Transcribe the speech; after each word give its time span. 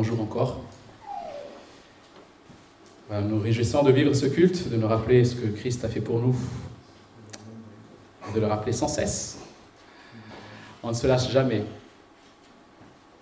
bonjour 0.00 0.22
encore. 0.22 0.60
Nous 3.10 3.38
réjouissons 3.38 3.82
de 3.82 3.92
vivre 3.92 4.14
ce 4.14 4.24
culte, 4.24 4.70
de 4.70 4.78
nous 4.78 4.88
rappeler 4.88 5.26
ce 5.26 5.34
que 5.34 5.46
Christ 5.48 5.84
a 5.84 5.90
fait 5.90 6.00
pour 6.00 6.20
nous, 6.20 6.34
de 8.34 8.40
le 8.40 8.46
rappeler 8.46 8.72
sans 8.72 8.88
cesse. 8.88 9.40
On 10.82 10.88
ne 10.88 10.94
se 10.94 11.06
lâche 11.06 11.30
jamais 11.30 11.64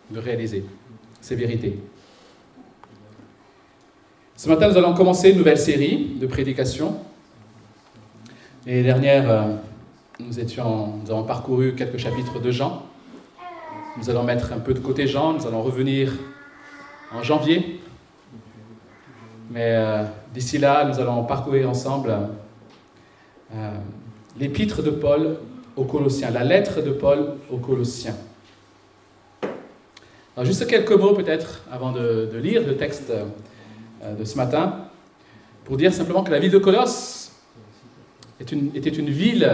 de 0.09 0.21
réaliser 0.21 0.65
ces 1.21 1.35
vérités. 1.35 1.81
Ce 4.37 4.49
matin, 4.49 4.69
nous 4.69 4.77
allons 4.77 4.95
commencer 4.95 5.31
une 5.31 5.39
nouvelle 5.39 5.59
série 5.59 6.15
de 6.21 6.29
prédications. 6.29 6.97
L'année 8.67 8.85
dernière, 8.85 9.29
euh, 9.29 9.57
nous, 10.21 10.39
étions, 10.39 10.99
nous 10.99 11.11
avons 11.11 11.25
parcouru 11.25 11.75
quelques 11.75 11.99
chapitres 11.99 12.39
de 12.39 12.53
Jean. 12.53 12.85
Nous 13.97 14.09
allons 14.11 14.23
mettre 14.23 14.53
un 14.53 14.61
peu 14.61 14.75
de 14.75 14.79
côté 14.79 15.09
Jean, 15.09 15.33
nous 15.33 15.45
allons 15.45 15.65
revenir 15.65 16.13
en 17.15 17.23
janvier. 17.23 17.81
Mais 19.51 19.73
euh, 19.75 20.05
d'ici 20.35 20.59
là, 20.59 20.85
nous 20.85 21.01
allons 21.01 21.25
parcourir 21.25 21.69
ensemble 21.69 22.15
euh, 23.55 23.71
l'épître 24.39 24.83
de 24.83 24.91
Paul 24.91 25.39
aux 25.77 25.85
Colossiens, 25.85 26.31
la 26.31 26.45
lettre 26.45 26.83
de 26.83 26.91
Paul 26.91 27.37
aux 27.51 27.59
Colossiens. 27.59 28.17
Alors 30.37 30.45
juste 30.45 30.67
quelques 30.67 30.93
mots 30.93 31.15
peut-être 31.15 31.65
avant 31.73 31.93
de, 31.93 32.29
lire 32.35 32.65
le 32.67 32.77
texte 32.77 33.11
euh, 33.11 34.15
de 34.15 34.25
ce 34.25 34.37
matin, 34.37 34.85
pour 35.65 35.77
dire 35.77 35.93
simplement 35.93 36.23
que 36.23 36.31
la 36.31 36.39
ville 36.39 36.53
de 36.53 36.59
Colosse 36.59 37.33
était 38.41 38.55
une 38.55 39.11
ville 39.11 39.51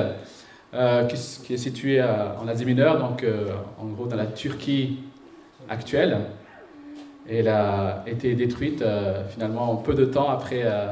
qui, 1.09 1.55
est 1.55 1.57
située 1.57 2.03
en 2.03 2.47
Asie 2.47 2.65
mineure, 2.65 2.99
donc 2.99 3.25
en 3.81 3.87
gros 3.87 4.07
dans 4.07 4.17
la 4.17 4.27
Turquie 4.27 4.99
actuelle. 5.69 6.19
Et 7.29 7.39
elle 7.39 7.49
a 7.49 8.05
été 8.07 8.35
détruite 8.35 8.83
euh, 8.83 9.27
finalement 9.29 9.77
peu 9.77 9.95
de 9.95 10.05
temps 10.05 10.29
après 10.29 10.63
euh, 10.65 10.89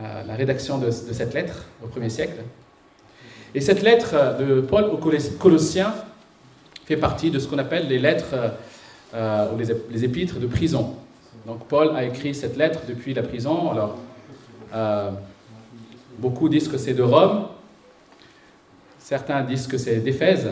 euh, 0.00 0.22
la 0.26 0.34
rédaction 0.34 0.78
de, 0.78 0.90
cette 0.90 1.34
lettre 1.34 1.66
au 1.82 1.88
1er 1.88 2.08
siècle. 2.08 2.40
Et 3.54 3.60
cette 3.60 3.82
lettre 3.82 4.38
de 4.38 4.60
Paul 4.60 4.84
aux 4.84 4.96
Colossiens 4.96 5.94
fait 6.86 6.96
partie 6.96 7.30
de 7.30 7.38
ce 7.38 7.48
qu'on 7.48 7.58
appelle 7.58 7.86
les 7.88 7.98
lettres 7.98 8.34
ou 9.14 9.58
les, 9.58 10.04
épîtres 10.04 10.38
de 10.38 10.46
prison. 10.46 10.96
Donc 11.46 11.66
Paul 11.66 11.94
a 11.94 12.04
écrit 12.04 12.34
cette 12.34 12.56
lettre 12.56 12.80
depuis 12.88 13.12
la 13.12 13.22
prison. 13.22 13.70
Alors, 13.70 13.98
beaucoup 16.18 16.48
disent 16.48 16.68
que 16.68 16.78
c'est 16.78 16.94
de 16.94 17.02
Rome, 17.02 17.44
certains 18.98 19.42
disent 19.42 19.66
que 19.66 19.76
c'est 19.76 19.96
d'Éphèse, 19.96 20.48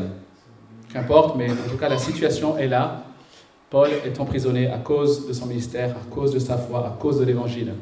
qu'importe, 0.93 1.37
mais 1.37 1.51
en 1.51 1.71
tout 1.71 1.79
cas 1.79 1.89
la 1.89 1.97
situation 1.97 2.59
est 2.59 2.69
là. 2.69 3.03
Paul 3.71 3.89
est 4.05 4.19
emprisonné 4.19 4.67
à 4.67 4.79
cause 4.79 5.29
de 5.29 5.33
son 5.33 5.47
ministère, 5.47 5.91
à 5.91 6.13
cause 6.13 6.35
de 6.35 6.41
sa 6.41 6.59
foi, 6.59 6.81
à 6.87 7.01
cause 7.01 7.21
de 7.21 7.25
l'évangile. 7.25 7.73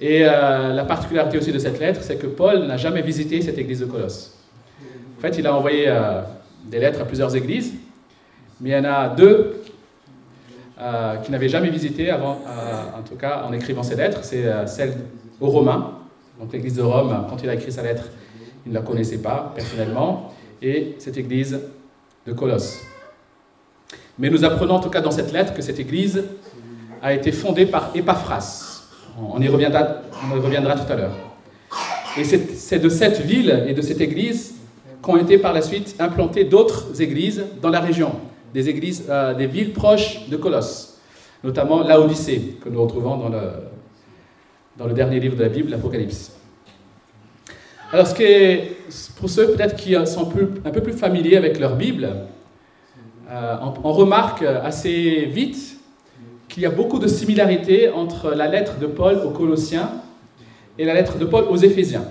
Et 0.00 0.24
euh, 0.24 0.72
la 0.72 0.84
particularité 0.84 1.36
aussi 1.36 1.52
de 1.52 1.58
cette 1.58 1.78
lettre, 1.78 2.02
c'est 2.02 2.16
que 2.16 2.26
Paul 2.26 2.66
n'a 2.66 2.78
jamais 2.78 3.02
visité 3.02 3.40
cette 3.42 3.58
église 3.58 3.80
de 3.80 3.84
Colosse. 3.84 4.34
En 5.18 5.20
fait, 5.20 5.36
il 5.38 5.46
a 5.46 5.54
envoyé 5.54 5.84
euh, 5.88 6.22
des 6.64 6.78
lettres 6.78 7.02
à 7.02 7.04
plusieurs 7.04 7.36
églises, 7.36 7.74
mais 8.60 8.70
il 8.70 8.72
y 8.72 8.78
en 8.78 8.84
a 8.84 9.08
deux 9.10 9.62
euh, 10.80 11.16
qu'il 11.16 11.32
n'avait 11.32 11.50
jamais 11.50 11.68
visité 11.68 12.10
avant, 12.10 12.40
en 12.96 13.02
tout 13.02 13.16
cas 13.16 13.44
en 13.46 13.52
écrivant 13.52 13.82
ces 13.82 13.96
lettres. 13.96 14.24
C'est 14.24 14.66
celle 14.66 14.94
aux 15.38 15.50
Romains, 15.50 15.98
donc 16.40 16.50
l'église 16.52 16.76
de 16.76 16.82
Rome, 16.82 17.26
quand 17.28 17.42
il 17.42 17.48
a 17.50 17.54
écrit 17.54 17.70
sa 17.70 17.82
lettre, 17.82 18.08
il 18.64 18.70
ne 18.70 18.74
la 18.74 18.82
connaissait 18.82 19.18
pas 19.18 19.52
personnellement, 19.54 20.32
et 20.62 20.96
cette 20.98 21.18
église 21.18 21.60
de 22.26 22.32
Colosse. 22.32 22.93
Mais 24.18 24.30
nous 24.30 24.44
apprenons 24.44 24.74
en 24.74 24.80
tout 24.80 24.90
cas 24.90 25.00
dans 25.00 25.10
cette 25.10 25.32
lettre 25.32 25.54
que 25.54 25.62
cette 25.62 25.80
église 25.80 26.24
a 27.02 27.12
été 27.12 27.32
fondée 27.32 27.66
par 27.66 27.90
Epaphras. 27.94 28.82
On 29.18 29.40
y 29.40 29.48
reviendra, 29.48 29.84
tout 30.76 30.92
à 30.92 30.96
l'heure. 30.96 31.14
Et 32.16 32.24
c'est 32.24 32.78
de 32.78 32.88
cette 32.88 33.20
ville 33.20 33.64
et 33.66 33.74
de 33.74 33.82
cette 33.82 34.00
église 34.00 34.54
qu'ont 35.02 35.16
été 35.16 35.36
par 35.38 35.52
la 35.52 35.62
suite 35.62 35.96
implantées 35.98 36.44
d'autres 36.44 37.00
églises 37.00 37.44
dans 37.60 37.70
la 37.70 37.80
région, 37.80 38.12
des 38.54 38.68
églises, 38.68 39.04
euh, 39.08 39.34
des 39.34 39.46
villes 39.46 39.72
proches 39.72 40.28
de 40.28 40.36
Colosse, 40.36 40.98
notamment 41.42 41.86
l'Odyssée, 41.86 42.56
que 42.64 42.68
nous 42.68 42.82
retrouvons 42.82 43.16
dans 43.18 43.28
le, 43.28 43.40
dans 44.78 44.86
le 44.86 44.94
dernier 44.94 45.20
livre 45.20 45.36
de 45.36 45.42
la 45.42 45.48
Bible, 45.48 45.70
l'Apocalypse. 45.70 46.32
Alors, 47.92 48.06
ce 48.06 48.14
qui 48.14 48.74
pour 49.16 49.28
ceux 49.28 49.52
peut-être 49.52 49.76
qui 49.76 49.94
sont 50.06 50.32
un 50.64 50.70
peu 50.70 50.80
plus 50.80 50.92
familiers 50.92 51.36
avec 51.36 51.58
leur 51.58 51.76
Bible, 51.76 52.08
euh, 53.30 53.56
on, 53.82 53.92
remarque 53.92 54.42
assez 54.42 55.24
vite 55.26 55.78
qu'il 56.48 56.62
y 56.62 56.66
a 56.66 56.70
beaucoup 56.70 56.98
de 56.98 57.08
similarités 57.08 57.88
entre 57.90 58.30
la 58.30 58.48
lettre 58.48 58.78
de 58.78 58.86
Paul 58.86 59.18
aux 59.24 59.30
Colossiens 59.30 59.90
et 60.78 60.84
la 60.84 60.94
lettre 60.94 61.18
de 61.18 61.24
Paul 61.24 61.44
aux 61.48 61.56
Éphésiens. 61.56 62.04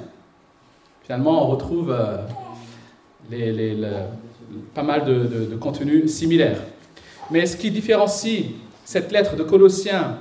Finalement, 1.03 1.45
on 1.45 1.51
retrouve 1.51 1.91
euh, 1.91 2.17
pas 4.73 4.83
mal 4.83 5.05
de, 5.05 5.47
de 5.51 5.55
contenus 5.55 6.11
similaires. 6.11 6.61
Mais 7.29 7.45
ce 7.45 7.57
qui 7.57 7.69
différencie 7.69 8.45
cette 8.83 9.11
lettre 9.11 9.35
de 9.35 9.43
Colossiens 9.43 10.17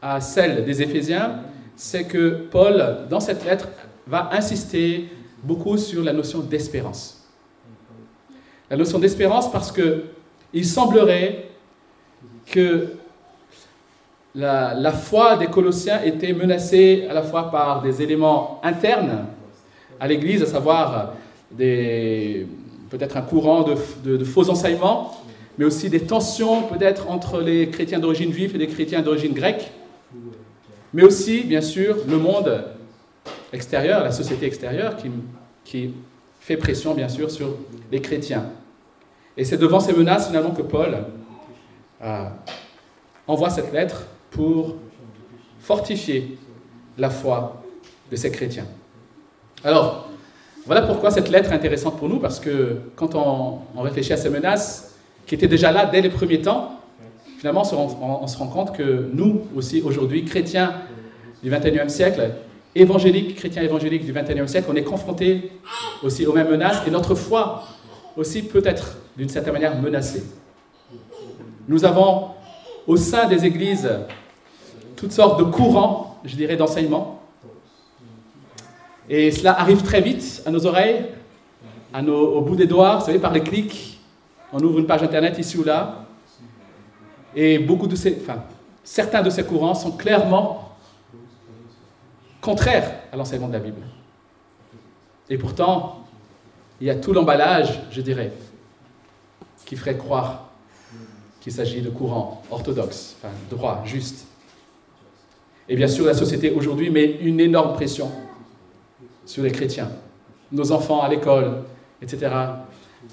à 0.00 0.20
celle 0.20 0.64
des 0.64 0.82
Éphésiens, 0.82 1.40
c'est 1.76 2.04
que 2.04 2.46
Paul, 2.50 3.06
dans 3.10 3.20
cette 3.20 3.44
lettre, 3.44 3.68
va 4.06 4.30
insister 4.32 5.08
beaucoup 5.42 5.76
sur 5.76 6.02
la 6.02 6.12
notion 6.12 6.40
d'espérance. 6.40 7.21
La 8.72 8.78
notion 8.78 8.98
d'espérance 8.98 9.52
parce 9.52 9.70
que 9.70 10.04
il 10.54 10.64
semblerait 10.64 11.44
que 12.46 12.94
la, 14.34 14.92
foi 14.92 15.36
des 15.36 15.48
Colossiens 15.48 16.02
était 16.02 16.32
menacée 16.32 17.06
à 17.10 17.12
la 17.12 17.22
fois 17.22 17.50
par 17.50 17.82
des 17.82 18.00
éléments 18.00 18.62
internes 18.62 19.26
à 20.00 20.08
l'Église, 20.08 20.42
à 20.42 20.46
savoir 20.46 21.12
peut-être 21.58 23.18
un 23.18 23.20
courant 23.20 23.62
de, 23.62 24.24
faux 24.24 24.48
enseignements, 24.48 25.18
mais 25.58 25.66
aussi 25.66 25.90
des 25.90 26.00
tensions 26.00 26.62
peut-être 26.62 27.10
entre 27.10 27.42
les 27.42 27.68
chrétiens 27.68 27.98
d'origine 27.98 28.32
juive 28.32 28.54
et 28.54 28.58
les 28.58 28.68
chrétiens 28.68 29.02
d'origine 29.02 29.34
grecque, 29.34 29.70
mais 30.94 31.02
aussi, 31.02 31.42
bien 31.42 31.60
sûr, 31.60 31.98
le 32.08 32.16
monde 32.16 32.64
extérieur, 33.52 34.02
la 34.02 34.12
société 34.12 34.46
extérieure 34.46 34.96
qui, 34.96 35.10
qui 35.62 35.90
fait 36.40 36.56
pression, 36.56 36.94
bien 36.94 37.10
sûr, 37.10 37.30
sur 37.30 37.54
les 37.90 38.00
chrétiens. 38.00 38.46
Et 39.36 39.44
c'est 39.44 39.56
devant 39.56 39.80
ces 39.80 39.92
menaces 39.92 40.26
finalement 40.28 40.50
que 40.50 40.62
Paul 40.62 40.96
euh, 42.02 42.24
envoie 43.26 43.50
cette 43.50 43.72
lettre 43.72 44.06
pour 44.30 44.76
fortifier 45.60 46.36
la 46.98 47.08
foi 47.10 47.62
de 48.10 48.16
ces 48.16 48.30
chrétiens. 48.30 48.66
Alors, 49.64 50.08
voilà 50.66 50.82
pourquoi 50.82 51.10
cette 51.10 51.28
lettre 51.30 51.50
est 51.50 51.54
intéressante 51.54 51.98
pour 51.98 52.08
nous, 52.08 52.18
parce 52.18 52.38
que 52.38 52.78
quand 52.94 53.14
on, 53.14 53.80
réfléchit 53.80 54.12
à 54.12 54.16
ces 54.16 54.28
menaces 54.28 54.94
qui 55.26 55.34
étaient 55.34 55.48
déjà 55.48 55.72
là 55.72 55.86
dès 55.86 56.00
les 56.00 56.10
premiers 56.10 56.40
temps, 56.40 56.80
finalement 57.38 57.62
on 57.62 58.26
se 58.26 58.36
rend, 58.36 58.46
compte 58.48 58.76
que 58.76 59.08
nous 59.12 59.42
aussi 59.56 59.82
aujourd'hui, 59.82 60.24
chrétiens 60.24 60.74
du 61.42 61.50
21e 61.50 61.88
siècle, 61.88 62.30
évangéliques, 62.74 63.36
chrétiens 63.36 63.62
évangéliques 63.62 64.04
du 64.04 64.12
21e 64.12 64.46
siècle, 64.46 64.68
on 64.70 64.76
est 64.76 64.84
confrontés 64.84 65.50
aussi 66.02 66.26
aux 66.26 66.32
mêmes 66.32 66.50
menaces 66.50 66.82
et 66.86 66.90
notre 66.90 67.14
foi 67.14 67.64
aussi 68.16 68.42
peut 68.42 68.62
être 68.64 68.98
d'une 69.16 69.28
certaine 69.28 69.52
manière 69.52 69.80
menacée. 69.80 70.24
Nous 71.68 71.84
avons 71.84 72.30
au 72.86 72.96
sein 72.96 73.28
des 73.28 73.44
églises 73.44 73.90
toutes 74.96 75.12
sortes 75.12 75.38
de 75.38 75.44
courants, 75.44 76.20
je 76.24 76.36
dirais, 76.36 76.56
d'enseignement. 76.56 77.20
Et 79.08 79.30
cela 79.30 79.58
arrive 79.58 79.82
très 79.82 80.00
vite 80.00 80.42
à 80.46 80.50
nos 80.50 80.64
oreilles, 80.66 81.06
à 81.92 82.02
au 82.02 82.40
bout 82.40 82.56
des 82.56 82.66
doigts, 82.66 82.96
vous 82.96 83.06
savez, 83.06 83.18
par 83.18 83.32
les 83.32 83.42
clics. 83.42 84.00
On 84.52 84.60
ouvre 84.60 84.78
une 84.78 84.86
page 84.86 85.02
internet 85.02 85.38
ici 85.38 85.58
ou 85.58 85.64
là. 85.64 86.06
Et 87.34 87.58
beaucoup 87.58 87.88
certains 88.84 89.22
de 89.22 89.30
ces 89.30 89.44
courants 89.44 89.74
sont 89.74 89.92
clairement 89.92 90.76
contraires 92.40 92.90
à 93.12 93.16
l'enseignement 93.16 93.48
de 93.48 93.54
la 93.54 93.60
Bible. 93.60 93.82
Et 95.30 95.38
pourtant, 95.38 96.04
il 96.80 96.86
y 96.88 96.90
a 96.90 96.96
tout 96.96 97.12
l'emballage, 97.12 97.80
je 97.90 98.00
dirais, 98.00 98.32
qui 99.64 99.76
ferait 99.76 99.96
croire 99.96 100.50
qu'il 101.40 101.52
s'agit 101.52 101.82
de 101.82 101.90
courants 101.90 102.42
orthodoxes, 102.50 103.16
enfin 103.18 103.34
droits, 103.50 103.82
justes. 103.84 104.26
Et 105.68 105.74
bien 105.74 105.88
sûr, 105.88 106.06
la 106.06 106.14
société 106.14 106.50
aujourd'hui 106.50 106.90
met 106.90 107.18
une 107.20 107.40
énorme 107.40 107.74
pression 107.74 108.10
sur 109.26 109.42
les 109.42 109.50
chrétiens. 109.50 109.90
Nos 110.52 110.70
enfants 110.70 111.00
à 111.00 111.08
l'école, 111.08 111.62
etc., 112.00 112.30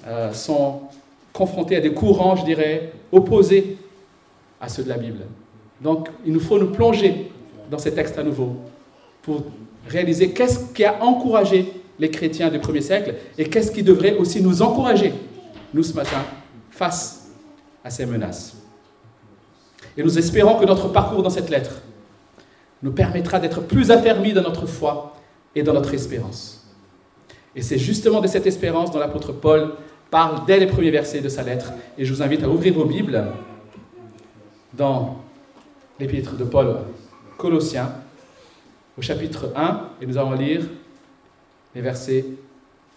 euh, 0.06 0.32
sont 0.32 0.82
confrontés 1.32 1.76
à 1.76 1.80
des 1.80 1.92
courants, 1.92 2.36
je 2.36 2.44
dirais, 2.44 2.92
opposés 3.10 3.76
à 4.60 4.68
ceux 4.68 4.84
de 4.84 4.88
la 4.88 4.98
Bible. 4.98 5.20
Donc, 5.80 6.08
il 6.24 6.32
nous 6.32 6.40
faut 6.40 6.58
nous 6.58 6.70
plonger 6.70 7.30
dans 7.70 7.78
ces 7.78 7.94
textes 7.94 8.18
à 8.18 8.22
nouveau 8.22 8.56
pour 9.22 9.42
réaliser 9.88 10.30
qu'est-ce 10.30 10.72
qui 10.72 10.84
a 10.84 11.02
encouragé 11.02 11.72
les 11.98 12.10
chrétiens 12.10 12.50
du 12.50 12.58
premier 12.58 12.80
siècle 12.80 13.14
et 13.38 13.44
qu'est-ce 13.44 13.70
qui 13.72 13.82
devrait 13.82 14.16
aussi 14.16 14.42
nous 14.42 14.62
encourager, 14.62 15.12
nous 15.74 15.82
ce 15.82 15.94
matin, 15.94 16.24
face 16.80 17.28
à 17.84 17.90
ces 17.90 18.06
menaces. 18.06 18.54
Et 19.98 20.02
nous 20.02 20.18
espérons 20.18 20.58
que 20.58 20.64
notre 20.64 20.88
parcours 20.88 21.22
dans 21.22 21.28
cette 21.28 21.50
lettre 21.50 21.82
nous 22.82 22.92
permettra 22.92 23.38
d'être 23.38 23.60
plus 23.60 23.90
affermis 23.90 24.32
dans 24.32 24.40
notre 24.40 24.64
foi 24.64 25.14
et 25.54 25.62
dans 25.62 25.74
notre 25.74 25.92
espérance. 25.92 26.66
Et 27.54 27.60
c'est 27.60 27.76
justement 27.76 28.22
de 28.22 28.26
cette 28.26 28.46
espérance 28.46 28.90
dont 28.90 28.98
l'apôtre 28.98 29.32
Paul 29.32 29.74
parle 30.10 30.46
dès 30.46 30.58
les 30.58 30.66
premiers 30.66 30.90
versets 30.90 31.20
de 31.20 31.28
sa 31.28 31.42
lettre. 31.42 31.70
Et 31.98 32.06
je 32.06 32.14
vous 32.14 32.22
invite 32.22 32.42
à 32.44 32.48
ouvrir 32.48 32.72
vos 32.72 32.86
Bibles 32.86 33.26
dans 34.72 35.18
l'épître 35.98 36.34
de 36.34 36.44
Paul 36.44 36.78
Colossiens, 37.36 37.92
au 38.96 39.02
chapitre 39.02 39.52
1, 39.54 39.88
et 40.00 40.06
nous 40.06 40.16
allons 40.16 40.32
lire 40.32 40.62
les 41.74 41.82
versets 41.82 42.24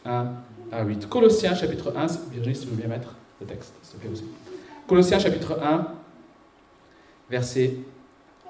1 0.05 0.27
à 0.71 0.83
8. 0.85 1.09
Colossiens, 1.09 1.53
chapitre 1.53 1.93
1, 1.97 2.07
Virginie, 2.31 2.55
si 2.55 2.65
veux 2.65 2.77
bien 2.77 2.87
mettre 2.87 3.15
texte, 3.43 3.73
s'il 3.81 3.95
te 3.95 4.01
plaît 4.01 4.11
aussi. 4.11 4.25
Colossiens, 4.87 5.19
chapitre 5.19 5.59
1, 5.61 5.87
versets 7.29 7.77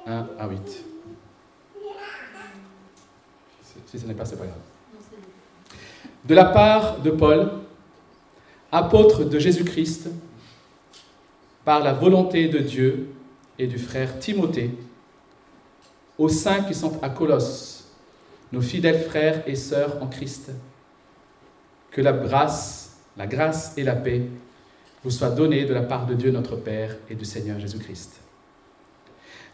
1 0.06 0.28
à 0.40 0.48
8. 0.48 0.86
Si 3.86 4.00
ce 4.00 4.06
n'est 4.08 4.14
pas, 4.14 4.26
c'est 4.26 4.38
pas 4.38 4.46
grave. 4.46 4.58
De 6.26 6.34
la 6.34 6.46
part 6.46 7.00
de 7.00 7.12
Paul, 7.12 7.52
apôtre 8.72 9.24
de 9.24 9.38
Jésus-Christ, 9.38 10.10
par 11.64 11.82
la 11.82 11.94
volonté 11.94 12.48
de 12.48 12.60
Dieu 12.60 13.10
et 13.60 13.68
du 13.68 13.78
frère 13.78 14.20
Timothée, 14.20 14.72
aux 16.18 16.30
saints 16.30 16.64
qui 16.64 16.74
sont 16.74 17.02
à 17.04 17.10
Colosse, 17.10 17.86
nos 18.52 18.62
fidèles 18.62 19.04
frères 19.04 19.44
et 19.48 19.56
sœurs 19.56 20.02
en 20.02 20.08
Christ, 20.08 20.52
que 21.92 22.02
la 22.02 22.14
grâce, 22.14 22.98
la 23.18 23.28
grâce 23.28 23.78
et 23.78 23.84
la 23.84 23.96
paix 23.96 24.24
vous 25.04 25.12
soient 25.12 25.30
données 25.30 25.66
de 25.66 25.74
la 25.74 25.82
part 25.82 26.06
de 26.06 26.14
Dieu 26.14 26.32
notre 26.32 26.56
Père 26.56 26.96
et 27.10 27.16
du 27.16 27.26
Seigneur 27.26 27.60
Jésus-Christ. 27.60 28.22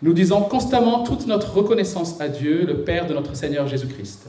Nous 0.01 0.13
disons 0.13 0.42
constamment 0.44 1.04
toute 1.04 1.28
notre 1.28 1.54
reconnaissance 1.54 2.22
à 2.22 2.30
Dieu, 2.30 2.66
le 2.66 2.84
Père 2.84 3.07
de 3.07 3.13
notre 3.13 3.36
Seigneur 3.36 3.68
Jésus-Christ, 3.68 4.28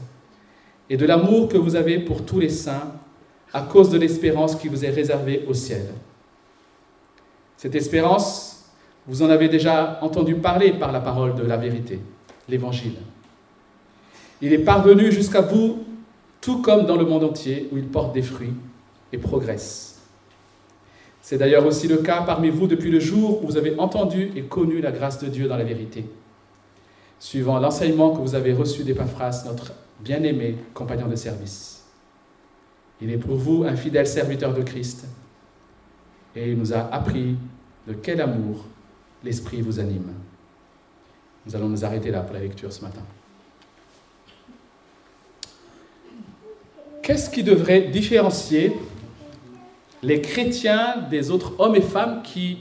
et 0.89 0.97
de 0.97 1.05
l'amour 1.05 1.47
que 1.47 1.57
vous 1.57 1.75
avez 1.75 1.99
pour 1.99 2.25
tous 2.25 2.39
les 2.39 2.49
saints 2.49 2.91
à 3.53 3.61
cause 3.61 3.89
de 3.89 3.97
l'espérance 3.97 4.55
qui 4.55 4.67
vous 4.67 4.83
est 4.83 4.89
réservée 4.89 5.45
au 5.47 5.53
ciel. 5.53 5.83
Cette 7.55 7.75
espérance, 7.75 8.65
vous 9.07 9.21
en 9.21 9.29
avez 9.29 9.47
déjà 9.47 9.99
entendu 10.01 10.35
parler 10.35 10.73
par 10.73 10.91
la 10.91 10.99
parole 10.99 11.35
de 11.35 11.43
la 11.43 11.57
vérité, 11.57 11.99
l'Évangile. 12.49 12.95
Il 14.41 14.51
est 14.53 14.59
parvenu 14.59 15.11
jusqu'à 15.11 15.41
vous, 15.41 15.83
tout 16.41 16.61
comme 16.61 16.85
dans 16.85 16.97
le 16.97 17.05
monde 17.05 17.23
entier, 17.23 17.69
où 17.71 17.77
il 17.77 17.85
porte 17.85 18.13
des 18.13 18.23
fruits 18.23 18.53
et 19.13 19.17
progresse. 19.17 19.90
C'est 21.21 21.37
d'ailleurs 21.37 21.65
aussi 21.65 21.87
le 21.87 21.97
cas 21.97 22.23
parmi 22.23 22.49
vous 22.49 22.67
depuis 22.67 22.89
le 22.89 22.99
jour 22.99 23.43
où 23.43 23.47
vous 23.47 23.57
avez 23.57 23.79
entendu 23.79 24.31
et 24.35 24.43
connu 24.43 24.81
la 24.81 24.91
grâce 24.91 25.19
de 25.19 25.27
Dieu 25.27 25.47
dans 25.47 25.57
la 25.57 25.63
vérité, 25.63 26.05
suivant 27.19 27.59
l'enseignement 27.59 28.15
que 28.15 28.21
vous 28.21 28.35
avez 28.35 28.53
reçu 28.53 28.83
d'Epaphras, 28.83 29.43
notre 29.45 29.73
bien-aimé 29.99 30.55
compagnon 30.73 31.07
de 31.07 31.15
service. 31.15 31.85
Il 33.01 33.11
est 33.11 33.17
pour 33.17 33.35
vous 33.35 33.63
un 33.63 33.75
fidèle 33.75 34.07
serviteur 34.07 34.53
de 34.53 34.61
Christ 34.61 35.05
et 36.35 36.51
il 36.51 36.57
nous 36.57 36.73
a 36.73 36.79
appris 36.91 37.35
de 37.87 37.93
quel 37.93 38.21
amour 38.21 38.65
l'Esprit 39.23 39.61
vous 39.61 39.79
anime. 39.79 40.13
Nous 41.45 41.55
allons 41.55 41.69
nous 41.69 41.85
arrêter 41.85 42.11
là 42.11 42.21
pour 42.21 42.33
la 42.33 42.41
lecture 42.41 42.71
ce 42.71 42.81
matin. 42.81 43.01
Qu'est-ce 47.01 47.29
qui 47.29 47.43
devrait 47.43 47.81
différencier 47.81 48.73
les 50.03 50.21
chrétiens 50.21 50.97
des 51.09 51.31
autres 51.31 51.53
hommes 51.59 51.75
et 51.75 51.81
femmes 51.81 52.21
qui 52.23 52.59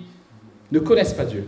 ne 0.70 0.78
connaissent 0.78 1.14
pas 1.14 1.24
Dieu 1.24 1.46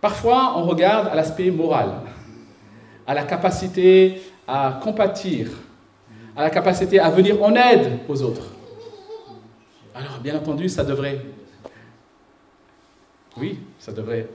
Parfois, 0.00 0.54
on 0.56 0.64
regarde 0.64 1.08
à 1.08 1.14
l'aspect 1.14 1.50
moral, 1.50 1.90
à 3.06 3.14
la 3.14 3.24
capacité 3.24 4.22
à 4.46 4.78
compatir, 4.82 5.50
à 6.36 6.42
la 6.42 6.50
capacité 6.50 7.00
à 7.00 7.10
venir 7.10 7.42
en 7.42 7.54
aide 7.54 7.98
aux 8.08 8.22
autres. 8.22 8.52
Alors, 9.94 10.20
bien 10.20 10.36
entendu, 10.36 10.68
ça 10.68 10.84
devrait. 10.84 11.20
Oui, 13.36 13.58
ça 13.80 13.90
devrait. 13.90 14.28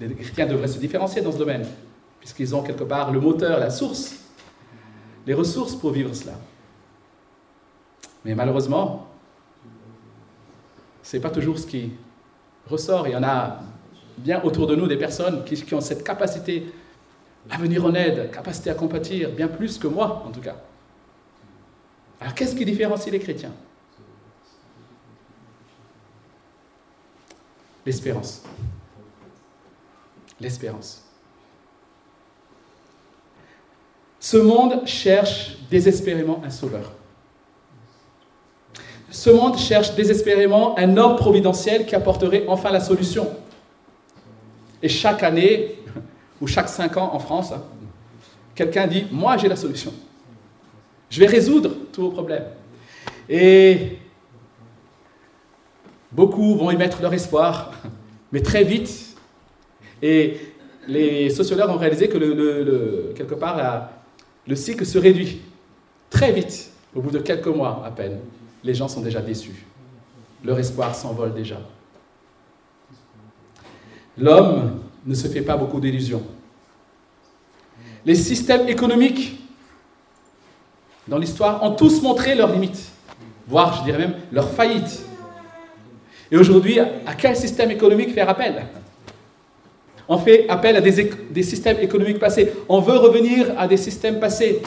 Les 0.00 0.14
chrétiens 0.14 0.46
devraient 0.46 0.66
se 0.66 0.78
différencier 0.78 1.20
dans 1.20 1.32
ce 1.32 1.38
domaine, 1.38 1.66
puisqu'ils 2.18 2.54
ont 2.56 2.62
quelque 2.62 2.84
part 2.84 3.12
le 3.12 3.20
moteur, 3.20 3.60
la 3.60 3.68
source, 3.68 4.16
les 5.26 5.34
ressources 5.34 5.74
pour 5.74 5.90
vivre 5.90 6.14
cela. 6.14 6.32
Mais 8.24 8.34
malheureusement, 8.34 9.06
ce 11.02 11.16
n'est 11.16 11.22
pas 11.22 11.30
toujours 11.30 11.58
ce 11.58 11.66
qui 11.66 11.92
ressort. 12.68 13.08
Il 13.08 13.12
y 13.12 13.16
en 13.16 13.22
a 13.22 13.60
bien 14.18 14.42
autour 14.42 14.66
de 14.66 14.76
nous 14.76 14.86
des 14.86 14.96
personnes 14.96 15.44
qui, 15.44 15.74
ont 15.74 15.80
cette 15.80 16.04
capacité 16.04 16.72
à 17.50 17.56
venir 17.56 17.84
en 17.84 17.94
aide, 17.94 18.30
capacité 18.30 18.70
à 18.70 18.74
compatir, 18.74 19.30
bien 19.30 19.48
plus 19.48 19.78
que 19.78 19.86
moi 19.86 20.22
en 20.26 20.30
tout 20.30 20.40
cas. 20.40 20.56
Alors 22.20 22.34
qu'est-ce 22.34 22.54
qui 22.54 22.64
différencie 22.64 23.10
les 23.10 23.18
chrétiens? 23.18 23.52
L'espérance. 27.86 28.42
L'espérance. 30.38 31.02
Ce 34.18 34.36
monde 34.36 34.86
cherche 34.86 35.56
désespérément 35.70 36.42
un 36.44 36.50
sauveur. 36.50 36.92
Ce 39.10 39.30
monde 39.30 39.58
cherche 39.58 39.94
désespérément 39.94 40.78
un 40.78 40.96
homme 40.96 41.16
providentiel 41.16 41.86
qui 41.86 41.94
apporterait 41.94 42.44
enfin 42.46 42.70
la 42.70 42.80
solution. 42.80 43.28
Et 44.82 44.88
chaque 44.88 45.22
année, 45.22 45.78
ou 46.40 46.46
chaque 46.46 46.68
cinq 46.68 46.96
ans 46.96 47.10
en 47.12 47.18
France, 47.18 47.52
quelqu'un 48.54 48.86
dit, 48.86 49.06
moi 49.10 49.36
j'ai 49.36 49.48
la 49.48 49.56
solution. 49.56 49.92
Je 51.10 51.20
vais 51.20 51.26
résoudre 51.26 51.70
tous 51.92 52.02
vos 52.02 52.10
problèmes. 52.10 52.46
Et 53.28 53.98
Beaucoup 56.12 56.56
vont 56.56 56.72
y 56.72 56.76
mettre 56.76 57.00
leur 57.02 57.14
espoir, 57.14 57.72
mais 58.32 58.42
très 58.42 58.64
vite. 58.64 59.16
Et 60.02 60.38
les 60.88 61.30
sociologues 61.30 61.70
ont 61.70 61.76
réalisé 61.76 62.08
que 62.08 63.12
quelque 63.14 63.34
part, 63.34 63.90
le 64.46 64.56
cycle 64.56 64.84
se 64.84 64.98
réduit 64.98 65.40
très 66.08 66.32
vite. 66.32 66.72
Au 66.96 67.00
bout 67.00 67.12
de 67.12 67.20
quelques 67.20 67.46
mois 67.46 67.84
à 67.86 67.92
peine, 67.92 68.18
les 68.62 68.74
gens 68.74 68.88
sont 68.88 69.00
déjà 69.00 69.20
déçus. 69.20 69.64
Leur 70.44 70.58
espoir 70.58 70.94
s'envole 70.94 71.34
déjà. 71.34 71.60
L'homme 74.18 74.80
ne 75.06 75.14
se 75.14 75.28
fait 75.28 75.42
pas 75.42 75.56
beaucoup 75.56 75.80
d'illusions. 75.80 76.22
Les 78.04 78.14
systèmes 78.14 78.68
économiques 78.68 79.38
dans 81.08 81.18
l'histoire 81.18 81.62
ont 81.62 81.72
tous 81.72 82.02
montré 82.02 82.34
leurs 82.34 82.52
limites, 82.52 82.90
voire, 83.46 83.78
je 83.78 83.84
dirais 83.84 83.98
même, 83.98 84.14
leur 84.30 84.48
faillite. 84.50 85.04
Et 86.30 86.36
aujourd'hui, 86.36 86.78
à 86.78 87.14
quel 87.18 87.36
système 87.36 87.70
économique 87.70 88.14
faire 88.14 88.28
appel? 88.28 88.66
On 90.08 90.18
fait 90.18 90.48
appel 90.48 90.76
à 90.76 90.80
des, 90.80 91.42
systèmes 91.42 91.78
économiques 91.80 92.18
passés. 92.18 92.52
On 92.68 92.80
veut 92.80 92.96
revenir 92.96 93.52
à 93.56 93.68
des 93.68 93.76
systèmes 93.76 94.18
passés. 94.18 94.62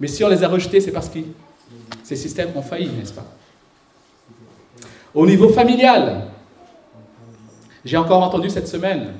Mais 0.00 0.08
si 0.08 0.24
on 0.24 0.28
les 0.28 0.42
a 0.42 0.48
rejetés, 0.48 0.80
c'est 0.80 0.90
parce 0.92 1.08
que 1.08 1.20
ces 2.08 2.16
systèmes 2.16 2.52
ont 2.54 2.62
failli, 2.62 2.88
n'est-ce 2.88 3.12
pas? 3.12 3.26
Au 5.12 5.26
niveau 5.26 5.50
familial, 5.50 6.28
j'ai 7.84 7.98
encore 7.98 8.22
entendu 8.22 8.48
cette 8.48 8.66
semaine, 8.66 9.12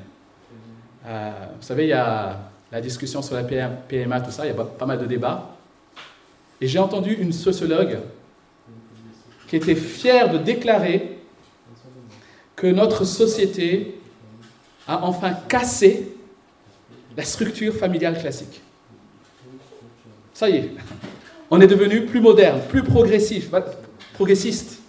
euh, 1.06 1.30
vous 1.54 1.66
savez, 1.66 1.84
il 1.84 1.90
y 1.90 1.92
a 1.92 2.38
la 2.72 2.80
discussion 2.80 3.20
sur 3.20 3.34
la 3.34 3.42
PMA, 3.42 4.22
tout 4.22 4.30
ça, 4.30 4.46
il 4.46 4.56
y 4.56 4.58
a 4.58 4.64
pas 4.64 4.86
mal 4.86 4.98
de 4.98 5.04
débats. 5.04 5.50
Et 6.62 6.66
j'ai 6.66 6.78
entendu 6.78 7.12
une 7.12 7.30
sociologue 7.30 7.98
qui 9.48 9.56
était 9.56 9.74
fier 9.74 10.30
de 10.30 10.38
déclarer 10.38 11.18
que 12.56 12.68
notre 12.68 13.04
société 13.04 14.00
a 14.86 15.04
enfin 15.04 15.34
cassé 15.46 16.08
la 17.14 17.24
structure 17.24 17.74
familiale 17.74 18.18
classique. 18.18 18.62
Ça 20.32 20.48
y 20.48 20.56
est, 20.56 20.70
on 21.50 21.60
est 21.60 21.66
devenu 21.66 22.06
plus 22.06 22.20
moderne, 22.20 22.60
plus 22.68 22.82
progressif, 22.82 23.50
progressiste, 24.14 24.80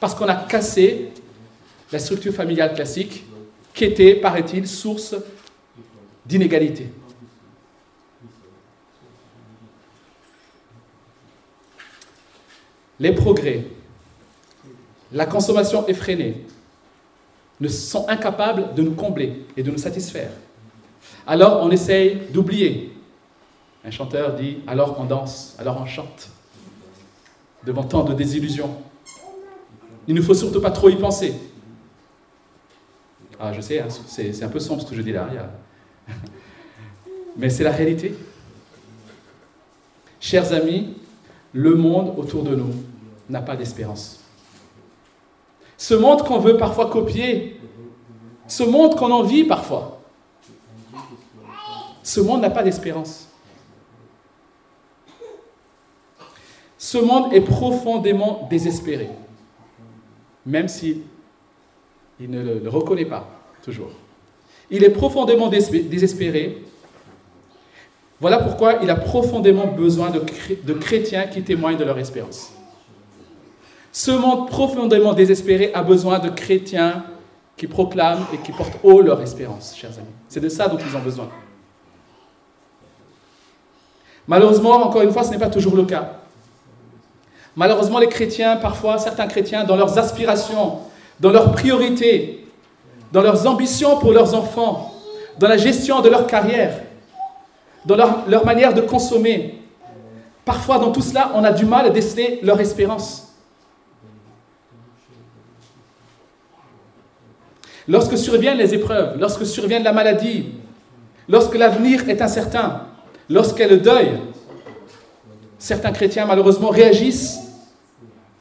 parce 0.00 0.14
qu'on 0.14 0.28
a 0.28 0.34
cassé 0.34 1.10
la 1.90 1.98
structure 1.98 2.32
familiale 2.32 2.74
classique 2.74 3.24
qui 3.74 3.84
était, 3.84 4.14
paraît-il, 4.14 4.66
source 4.66 5.14
d'inégalité. 6.26 6.88
Les 13.00 13.12
progrès 13.12 13.64
la 15.12 15.26
consommation 15.26 15.86
effrénée, 15.86 16.44
ne 17.60 17.68
sont 17.68 18.08
incapables 18.08 18.74
de 18.74 18.82
nous 18.82 18.92
combler 18.92 19.44
et 19.56 19.62
de 19.62 19.70
nous 19.70 19.78
satisfaire. 19.78 20.30
Alors 21.26 21.60
on 21.62 21.70
essaye 21.70 22.18
d'oublier. 22.32 22.91
Un 23.84 23.90
chanteur 23.90 24.34
dit 24.34 24.58
alors 24.66 24.96
on 25.00 25.04
danse, 25.04 25.56
alors 25.58 25.80
on 25.80 25.86
chante, 25.86 26.28
devant 27.64 27.82
tant 27.82 28.04
de 28.04 28.14
désillusions. 28.14 28.70
Il 30.06 30.14
ne 30.14 30.20
faut 30.20 30.34
surtout 30.34 30.60
pas 30.60 30.70
trop 30.70 30.88
y 30.88 30.96
penser. 30.96 31.34
Ah, 33.38 33.52
je 33.52 33.60
sais, 33.60 33.80
hein, 33.80 33.88
c'est 34.06 34.42
un 34.42 34.48
peu 34.48 34.60
sombre 34.60 34.82
ce 34.82 34.86
que 34.86 34.94
je 34.94 35.02
dis 35.02 35.12
là. 35.12 35.28
Mais 37.36 37.50
c'est 37.50 37.64
la 37.64 37.72
réalité. 37.72 38.14
Chers 40.20 40.52
amis, 40.52 40.94
le 41.52 41.74
monde 41.74 42.14
autour 42.16 42.44
de 42.44 42.54
nous 42.54 42.72
n'a 43.28 43.42
pas 43.42 43.56
d'espérance. 43.56 44.20
Ce 45.76 45.94
monde 45.94 46.22
qu'on 46.22 46.38
veut 46.38 46.56
parfois 46.56 46.88
copier, 46.88 47.60
ce 48.46 48.62
monde 48.62 48.94
qu'on 48.94 49.10
envie 49.10 49.42
parfois, 49.42 50.00
ce 52.04 52.20
monde 52.20 52.42
n'a 52.42 52.50
pas 52.50 52.62
d'espérance. 52.62 53.31
Ce 56.92 56.98
monde 56.98 57.32
est 57.32 57.40
profondément 57.40 58.46
désespéré, 58.50 59.08
même 60.44 60.68
s'il 60.68 60.98
ne 62.20 62.42
le 62.42 62.68
reconnaît 62.68 63.06
pas 63.06 63.26
toujours. 63.64 63.88
Il 64.70 64.84
est 64.84 64.90
profondément 64.90 65.48
désespéré. 65.48 66.62
Voilà 68.20 68.40
pourquoi 68.40 68.74
il 68.82 68.90
a 68.90 68.96
profondémment 68.96 69.68
besoin 69.68 70.10
de, 70.10 70.20
de 70.64 70.72
chrétiens 70.74 71.28
qui 71.28 71.42
témoignent 71.42 71.78
de 71.78 71.84
leur 71.84 71.98
espérance. 71.98 72.52
Ce 73.90 74.10
monde 74.10 74.48
profondément 74.48 75.14
désespéré 75.14 75.72
a 75.72 75.82
besoin 75.82 76.18
de 76.18 76.28
chrétiens 76.28 77.06
qui 77.56 77.68
proclament 77.68 78.26
et 78.34 78.36
qui 78.36 78.52
portent 78.52 78.78
haut 78.82 79.00
leur 79.00 79.22
espérance, 79.22 79.74
chers 79.78 79.96
amis. 79.98 80.12
C'est 80.28 80.40
de 80.40 80.50
ça 80.50 80.68
dont 80.68 80.76
ils 80.76 80.94
ont 80.94 81.00
besoin. 81.00 81.30
Malheureusement, 84.28 84.72
encore 84.72 85.00
une 85.00 85.10
fois, 85.10 85.24
ce 85.24 85.30
n'est 85.30 85.38
pas 85.38 85.48
toujours 85.48 85.74
le 85.74 85.84
cas. 85.84 86.18
Malheureusement, 87.56 87.98
les 87.98 88.08
chrétiens, 88.08 88.56
parfois, 88.56 88.98
certains 88.98 89.26
chrétiens, 89.26 89.64
dans 89.64 89.76
leurs 89.76 89.98
aspirations, 89.98 90.78
dans 91.20 91.30
leurs 91.30 91.52
priorités, 91.52 92.46
dans 93.12 93.20
leurs 93.20 93.46
ambitions 93.46 93.98
pour 93.98 94.12
leurs 94.12 94.34
enfants, 94.34 94.94
dans 95.38 95.48
la 95.48 95.58
gestion 95.58 96.00
de 96.00 96.08
leur 96.08 96.26
carrière, 96.26 96.80
dans 97.84 97.96
leur, 97.96 98.46
manière 98.46 98.72
de 98.72 98.80
consommer, 98.80 99.58
parfois 100.44 100.78
dans 100.78 100.92
tout 100.92 101.02
cela, 101.02 101.32
on 101.34 101.44
a 101.44 101.52
du 101.52 101.66
mal 101.66 101.86
à 101.86 101.90
déceler 101.90 102.40
leur 102.42 102.58
espérance. 102.60 103.28
Lorsque 107.88 108.16
surviennent 108.16 108.58
les 108.58 108.74
épreuves, 108.74 109.18
lorsque 109.18 109.44
survient 109.44 109.80
la 109.80 109.92
maladie, 109.92 110.46
lorsque 111.28 111.56
l'avenir 111.56 112.08
est 112.08 112.22
incertain, 112.22 112.82
lorsqu'est 113.28 113.68
le 113.68 113.78
deuil, 113.78 114.20
certains 115.62 115.92
chrétiens 115.92 116.26
malheureusement 116.26 116.70
réagissent 116.70 117.38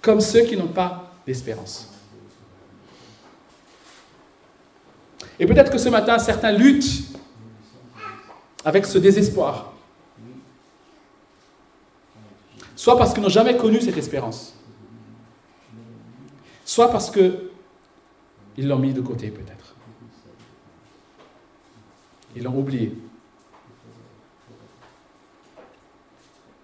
comme 0.02 0.20
ceux 0.22 0.42
qui 0.42 0.58
n'ont 0.58 0.68
pas 0.68 1.14
d'espérance. 1.28 1.88
Et 5.40 5.46
peut-être 5.46 5.72
que 5.72 5.78
ce 5.78 5.90
matin, 5.90 6.18
certains 6.18 6.52
luttent 6.52 7.16
avec 8.66 8.88
ce 8.88 8.98
désespoir. 8.98 9.72
Soit 12.76 12.98
parce 12.98 13.14
qu'ils 13.14 13.22
n'ont 13.22 13.30
jamais 13.30 13.56
connu 13.56 13.80
cette 13.82 13.98
espérance, 13.98 14.56
soit 16.66 16.92
parce 16.92 17.12
que 17.12 17.52
ils 18.58 18.68
l'ont 18.68 18.80
mis 18.80 18.94
de 18.94 19.02
côté 19.02 19.30
peut-être. 19.30 19.76
Ils 22.36 22.42
l'ont 22.42 22.58
oublié. 22.58 22.98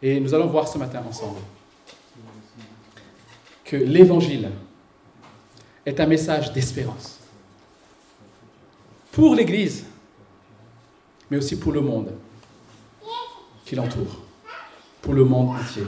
Et 0.02 0.20
nous 0.20 0.34
allons 0.34 0.48
voir 0.48 0.68
ce 0.68 0.78
matin 0.78 1.02
ensemble 1.08 1.40
que 3.64 3.76
l'Évangile 3.76 4.50
est 5.86 6.00
un 6.00 6.06
message 6.06 6.54
d'espérance 6.54 7.20
pour 9.12 9.36
l'Église, 9.36 9.86
mais 11.30 11.38
aussi 11.38 11.58
pour 11.58 11.72
le 11.72 11.82
monde 11.82 12.14
qui 13.66 13.76
l'entoure, 13.76 14.22
pour 15.02 15.14
le 15.14 15.26
monde 15.26 15.50
entier. 15.50 15.84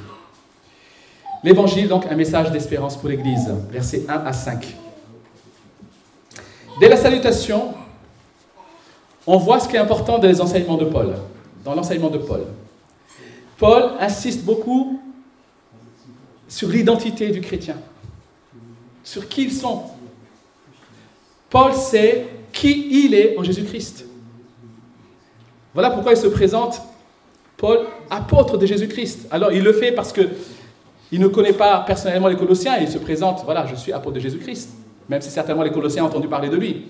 L'Évangile, 1.43 1.87
donc, 1.87 2.05
un 2.07 2.15
message 2.15 2.51
d'espérance 2.51 2.97
pour 2.97 3.07
l'Église, 3.07 3.49
versets 3.69 4.05
1 4.09 4.13
à 4.13 4.33
5. 4.33 4.75
Dès 6.79 6.89
la 6.89 6.97
salutation, 6.97 7.73
on 9.25 9.37
voit 9.37 9.59
ce 9.59 9.69
qui 9.69 9.75
est 9.75 9.79
important 9.79 10.17
dans 10.17 10.27
les 10.27 10.41
enseignements 10.41 10.77
de 10.77 10.85
Paul, 10.85 11.15
dans 11.63 11.75
l'enseignement 11.75 12.09
de 12.09 12.17
Paul. 12.17 12.45
Paul 13.59 13.91
insiste 13.99 14.43
beaucoup 14.43 14.99
sur 16.47 16.69
l'identité 16.69 17.29
du 17.29 17.41
chrétien, 17.41 17.75
sur 19.03 19.27
qui 19.27 19.43
ils 19.43 19.51
sont. 19.51 19.83
Paul 21.49 21.73
sait 21.73 22.27
qui 22.51 23.05
il 23.05 23.13
est 23.13 23.37
en 23.37 23.43
Jésus-Christ. 23.43 24.05
Voilà 25.73 25.91
pourquoi 25.91 26.13
il 26.13 26.17
se 26.17 26.27
présente, 26.27 26.81
Paul, 27.57 27.81
apôtre 28.09 28.57
de 28.57 28.65
Jésus-Christ. 28.65 29.27
Alors 29.29 29.51
il 29.51 29.63
le 29.63 29.73
fait 29.73 29.91
parce 29.91 30.11
que 30.11 30.21
il 31.11 31.19
ne 31.19 31.27
connaît 31.27 31.53
pas 31.53 31.81
personnellement 31.81 32.27
les 32.27 32.37
Colossiens, 32.37 32.77
il 32.77 32.87
se 32.87 32.97
présente, 32.97 33.43
voilà, 33.43 33.65
je 33.65 33.75
suis 33.75 33.91
apôtre 33.91 34.15
de 34.15 34.19
Jésus-Christ 34.19 34.69
même 35.09 35.21
si 35.21 35.31
certainement 35.31 35.63
les 35.63 35.71
Colossiens 35.71 36.03
ont 36.03 36.07
entendu 36.07 36.27
parler 36.27 36.49
de 36.49 36.55
lui. 36.55 36.85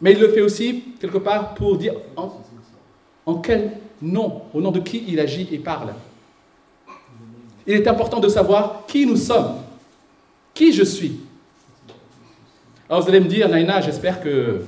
Mais 0.00 0.12
il 0.12 0.20
le 0.20 0.28
fait 0.28 0.40
aussi, 0.40 0.94
quelque 0.98 1.18
part, 1.18 1.54
pour 1.54 1.76
dire 1.76 1.94
en, 2.16 3.34
quel 3.40 3.72
nom, 4.02 4.42
au 4.54 4.60
nom 4.60 4.70
de 4.70 4.80
qui 4.80 5.04
il 5.08 5.20
agit 5.20 5.48
et 5.52 5.58
parle. 5.58 5.94
Il 7.66 7.74
est 7.74 7.88
important 7.88 8.20
de 8.20 8.28
savoir 8.28 8.84
qui 8.86 9.06
nous 9.06 9.16
sommes, 9.16 9.56
qui 10.54 10.72
je 10.72 10.82
suis. 10.82 11.20
Alors 12.88 13.02
vous 13.02 13.08
allez 13.08 13.20
me 13.20 13.28
dire, 13.28 13.48
Naina, 13.48 13.80
j'espère 13.80 14.20
que 14.20 14.64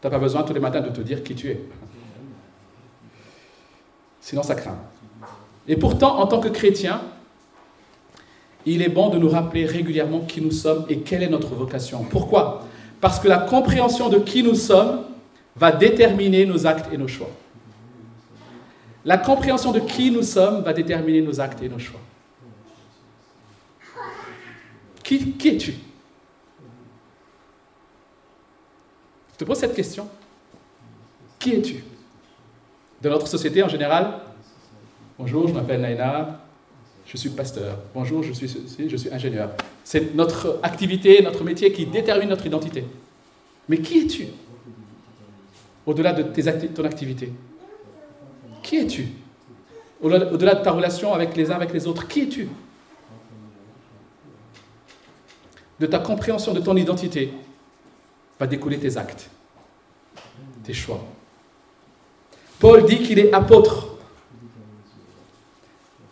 tu 0.00 0.06
n'as 0.06 0.10
pas 0.10 0.18
besoin 0.18 0.42
tous 0.42 0.52
les 0.54 0.60
matins 0.60 0.80
de 0.80 0.90
te 0.90 1.00
dire 1.00 1.24
qui 1.24 1.34
tu 1.34 1.50
es. 1.50 1.60
Sinon, 4.20 4.42
ça 4.42 4.54
craint. 4.54 4.78
Et 5.68 5.76
pourtant, 5.76 6.18
en 6.18 6.26
tant 6.26 6.40
que 6.40 6.48
chrétien, 6.48 7.00
il 8.66 8.82
est 8.82 8.88
bon 8.88 9.08
de 9.08 9.18
nous 9.18 9.28
rappeler 9.28 9.64
régulièrement 9.64 10.20
qui 10.20 10.40
nous 10.40 10.50
sommes 10.50 10.84
et 10.88 10.98
quelle 10.98 11.22
est 11.22 11.28
notre 11.28 11.54
vocation. 11.54 12.04
Pourquoi? 12.04 12.64
Parce 13.00 13.20
que 13.20 13.28
la 13.28 13.38
compréhension 13.38 14.08
de 14.08 14.18
qui 14.18 14.42
nous 14.42 14.54
sommes 14.54 15.02
va 15.54 15.72
déterminer 15.72 16.44
nos 16.44 16.66
actes 16.66 16.92
et 16.92 16.98
nos 16.98 17.08
choix. 17.08 17.30
La 19.06 19.18
compréhension 19.18 19.70
de 19.70 19.78
qui 19.78 20.10
nous 20.10 20.24
sommes 20.24 20.64
va 20.64 20.72
déterminer 20.72 21.22
nos 21.22 21.40
actes 21.40 21.62
et 21.62 21.68
nos 21.68 21.78
choix. 21.78 22.00
Qui, 25.04 25.36
es-tu? 25.44 25.74
Je 29.32 29.38
te 29.38 29.44
pose 29.44 29.58
cette 29.58 29.76
question. 29.76 30.08
Qui 31.38 31.52
es-tu? 31.52 31.84
De 33.00 33.08
notre 33.08 33.28
société 33.28 33.62
en 33.62 33.68
général 33.68 34.18
Bonjour, 35.16 35.46
je 35.46 35.54
m'appelle 35.54 35.80
Naina, 35.80 36.40
je 37.06 37.16
suis 37.16 37.30
pasteur. 37.30 37.78
Bonjour, 37.94 38.24
je 38.24 38.32
suis 38.32 39.12
ingénieur. 39.12 39.50
C'est 39.84 40.16
notre 40.16 40.58
activité, 40.64 41.22
notre 41.22 41.44
métier 41.44 41.70
qui 41.70 41.86
détermine 41.86 42.28
notre 42.28 42.44
identité. 42.44 42.84
Mais 43.68 43.78
qui 43.78 44.00
es-tu? 44.00 44.26
Au-delà 45.86 46.12
de 46.12 46.24
ton 46.74 46.84
activité. 46.84 47.32
Qui 48.66 48.78
es-tu? 48.78 49.06
Au-delà 50.02 50.56
de 50.56 50.64
ta 50.64 50.72
relation 50.72 51.14
avec 51.14 51.36
les 51.36 51.52
uns 51.52 51.54
avec 51.54 51.72
les 51.72 51.86
autres, 51.86 52.08
qui 52.08 52.22
es-tu? 52.22 52.48
De 55.78 55.86
ta 55.86 56.00
compréhension 56.00 56.52
de 56.52 56.58
ton 56.58 56.76
identité 56.76 57.32
va 58.40 58.48
découler 58.48 58.76
tes 58.78 58.96
actes, 58.96 59.30
tes 60.64 60.72
choix. 60.72 61.00
Paul 62.58 62.84
dit 62.86 63.02
qu'il 63.02 63.20
est 63.20 63.32
apôtre 63.32 63.86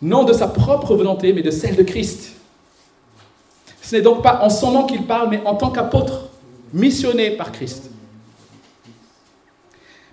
non 0.01 0.23
de 0.23 0.31
sa 0.31 0.47
propre 0.47 0.95
volonté, 0.95 1.33
mais 1.33 1.41
de 1.41 1.51
celle 1.51 1.75
de 1.75 1.83
Christ. 1.83 2.37
Ce 3.81 3.97
n'est 3.97 4.01
donc 4.01 4.23
pas 4.23 4.39
en 4.41 4.49
son 4.49 4.71
nom 4.71 4.85
qu'il 4.85 5.05
parle, 5.05 5.29
mais 5.29 5.41
en 5.43 5.55
tant 5.55 5.71
qu'apôtre, 5.71 6.29
missionné 6.71 7.31
par 7.31 7.51
Christ. 7.51 7.91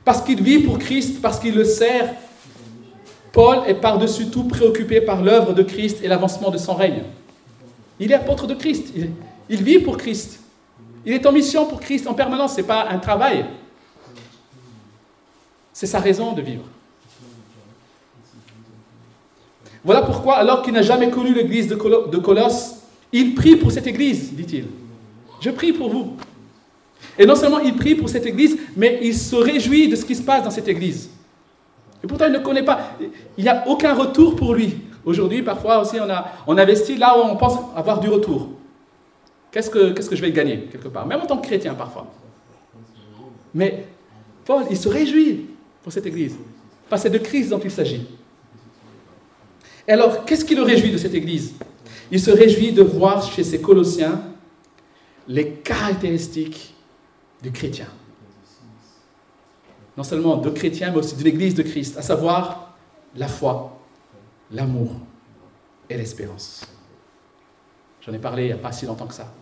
Parce 0.05 0.23
qu'il 0.23 0.43
vit 0.43 0.59
pour 0.59 0.81
Christ, 0.81 1.23
parce 1.23 1.39
qu'il 1.39 1.55
le 1.55 1.65
sert, 1.65 2.13
Paul 3.33 3.61
est 3.67 3.75
par-dessus 3.75 4.27
tout 4.27 4.45
préoccupé 4.45 5.01
par 5.01 5.23
l'œuvre 5.23 5.55
de 5.55 5.63
Christ 5.63 6.01
et 6.03 6.09
l'avancement 6.09 6.51
de 6.51 6.59
son 6.59 6.75
règne. 6.75 7.03
Il 7.99 8.13
est 8.13 8.15
apôtre 8.15 8.47
de 8.47 8.55
Christ, 8.55 8.93
il, 9.49 9.63
vit 9.63 9.79
pour 9.79 9.97
Christ. 9.97 10.41
Il 11.07 11.13
est 11.13 11.27
en 11.27 11.33
mission 11.33 11.67
pour 11.67 11.81
Christ 11.81 12.07
en 12.07 12.15
permanence, 12.15 12.53
ce 12.53 12.57
n'est 12.59 12.67
pas 12.67 12.89
un 12.89 12.99
travail. 12.99 13.47
C'est 15.73 15.87
sa 15.87 15.99
raison 15.99 16.33
de 16.33 16.43
vivre. 16.43 16.65
Voilà 19.85 20.03
pourquoi, 20.03 20.37
alors 20.37 20.63
qu'il 20.63 20.75
n'a 20.75 20.83
jamais 20.83 21.11
connu 21.11 21.35
l'église 21.35 21.69
de, 21.69 21.75
Colosse, 21.75 22.77
il 23.13 23.35
prie 23.35 23.57
pour 23.57 23.73
cette 23.73 23.87
église, 23.87 24.33
dit-il. 24.33 24.67
Je 25.41 25.51
prie 25.51 25.73
pour 25.73 25.91
vous. 25.91 26.17
Et 27.19 27.27
non 27.27 27.35
seulement 27.35 27.59
il 27.59 27.75
prie 27.75 27.95
pour 27.95 28.09
cette 28.09 28.27
église, 28.27 28.57
mais 28.77 29.01
il 29.03 29.17
se 29.17 29.35
réjouit 29.35 29.89
de 29.89 29.97
ce 29.97 30.05
qui 30.05 30.15
se 30.15 30.23
passe 30.23 30.45
dans 30.45 30.51
cette 30.51 30.69
église. 30.69 31.11
Et 32.03 32.07
pourtant, 32.07 32.27
il 32.27 32.33
ne 32.33 32.39
connaît 32.39 32.65
pas. 32.65 32.97
Il 33.37 33.45
n'y 33.45 33.51
a 33.51 33.65
aucun 33.69 33.95
retour 33.95 34.37
pour 34.37 34.55
lui 34.55 34.75
Aujourd'hui, 35.05 35.43
parfois 35.43 35.81
aussi, 35.81 35.99
on, 36.01 36.09
a, 36.09 36.33
on 36.47 36.57
investit 36.57 36.97
là 36.97 37.19
où 37.19 37.23
on 37.23 37.37
pense 37.37 37.59
avoir 37.75 37.99
du 37.99 38.09
retour. 38.09 38.51
Qu'est-ce 39.51 39.69
que, 39.69 39.91
que 39.91 40.17
je 40.17 40.21
vais 40.21 40.31
gagner, 40.31 40.69
quelque 40.71 40.89
part? 40.89 41.07
Même 41.07 41.21
en 41.21 41.27
tant 41.27 41.39
que 41.39 41.47
chrétien, 41.47 41.75
parfois. 41.75 42.07
Mais 43.53 43.85
Paul, 44.45 44.65
il 44.71 44.77
se 44.77 44.89
réjouit 44.89 45.47
pour 45.83 45.93
cette 45.93 46.07
Église. 46.07 46.37
Parce 46.89 47.03
c'est 47.03 47.11
de 47.11 47.19
Christ 47.19 47.51
dont 47.51 47.59
il 47.59 47.71
s'agit. 47.71 48.07
Et 49.89 49.93
alors, 49.93 50.25
qu'est-ce 50.25 50.45
qui 50.45 50.55
le 50.55 50.63
réjouit 50.63 50.93
de 50.93 50.99
cette 50.99 51.15
Église? 51.15 51.55
Il 52.11 52.21
se 52.21 52.31
réjouit 52.31 52.73
de 52.73 52.83
voir 52.83 53.23
chez 53.23 53.43
ces 53.43 53.61
Colossiens 53.61 54.23
les 55.27 55.51
caractéristiques 55.51 56.75
du 57.43 57.51
chrétien. 57.51 57.87
Non 59.97 60.05
seulement 60.05 60.37
de 60.37 60.51
chrétien, 60.51 60.91
mais 60.91 60.99
aussi 60.99 61.17
de 61.17 61.23
l'Église 61.23 61.55
de 61.55 61.63
Christ, 61.63 61.99
à 61.99 62.03
savoir 62.03 62.75
la 63.15 63.29
foi, 63.29 63.79
l'amour 64.51 64.93
et 65.91 65.97
l'espérance. 65.97 66.63
J'en 68.01 68.13
ai 68.13 68.19
parlé 68.19 68.45
il 68.45 68.47
n'y 68.47 68.53
a 68.53 68.57
pas 68.57 68.73
si 68.73 68.87
longtemps 68.87 69.07
que 69.07 69.15
ça. 69.15 69.33